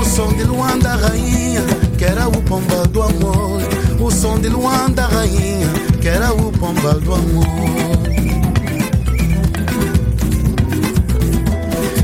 o 0.00 0.04
som 0.04 0.32
de 0.32 0.42
Luanda 0.44 0.96
rainha, 0.96 1.62
que 1.96 2.04
era 2.04 2.26
o 2.26 2.42
pomba 2.42 2.82
do 2.88 3.02
amor. 3.02 3.62
O 4.00 4.10
som 4.10 4.38
de 4.38 4.48
Luanda 4.48 5.06
rainha, 5.06 5.68
que 6.04 6.08
era 6.08 6.34
o 6.34 6.52
pomba 6.52 6.92
do 7.00 7.14
amor. 7.14 7.46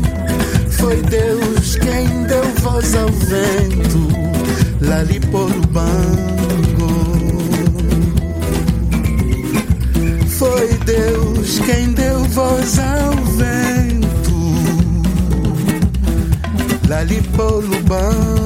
Foi 0.71 1.03
Deus 1.03 1.75
quem 1.75 2.23
deu 2.29 2.45
voz 2.63 2.95
ao 2.95 3.09
vento. 3.09 4.07
Lali 4.83 5.19
Polubango. 5.19 5.97
Foi 10.29 10.69
Deus 10.85 11.59
quem 11.59 11.93
deu 11.93 12.23
voz 12.27 12.79
ao 12.79 13.17
vento. 13.35 13.76
lálẹ́ 16.91 17.21
fọ́ 17.35 17.47
olùgbọ́n. 17.57 18.46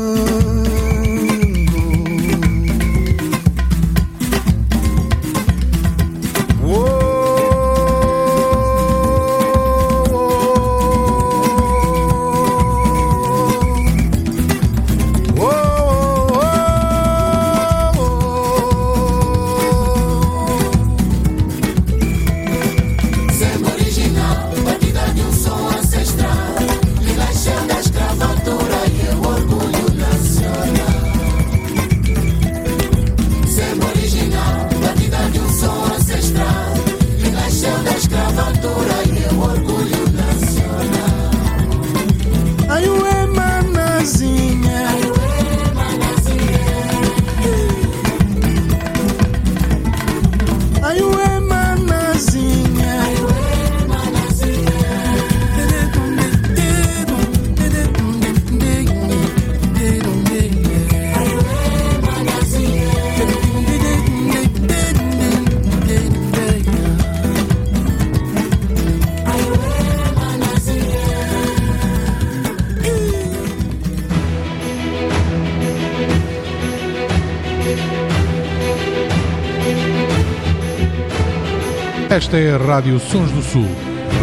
Esta 82.10 82.36
é 82.36 82.52
a 82.52 82.58
Rádio 82.58 82.98
Sons 82.98 83.30
do 83.30 83.40
Sul. 83.40 83.68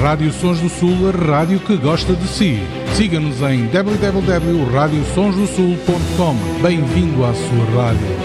Rádio 0.01 0.33
Sons 0.33 0.59
do 0.59 0.67
Sul, 0.67 1.07
a 1.07 1.11
rádio 1.11 1.57
que 1.61 1.77
gosta 1.77 2.13
de 2.13 2.27
si. 2.27 2.59
Siga-nos 2.93 3.41
em 3.43 3.67
www.radiosonsdosul.com. 3.67 6.35
Bem-vindo 6.61 7.23
à 7.23 7.33
sua 7.33 7.81
rádio. 7.81 8.16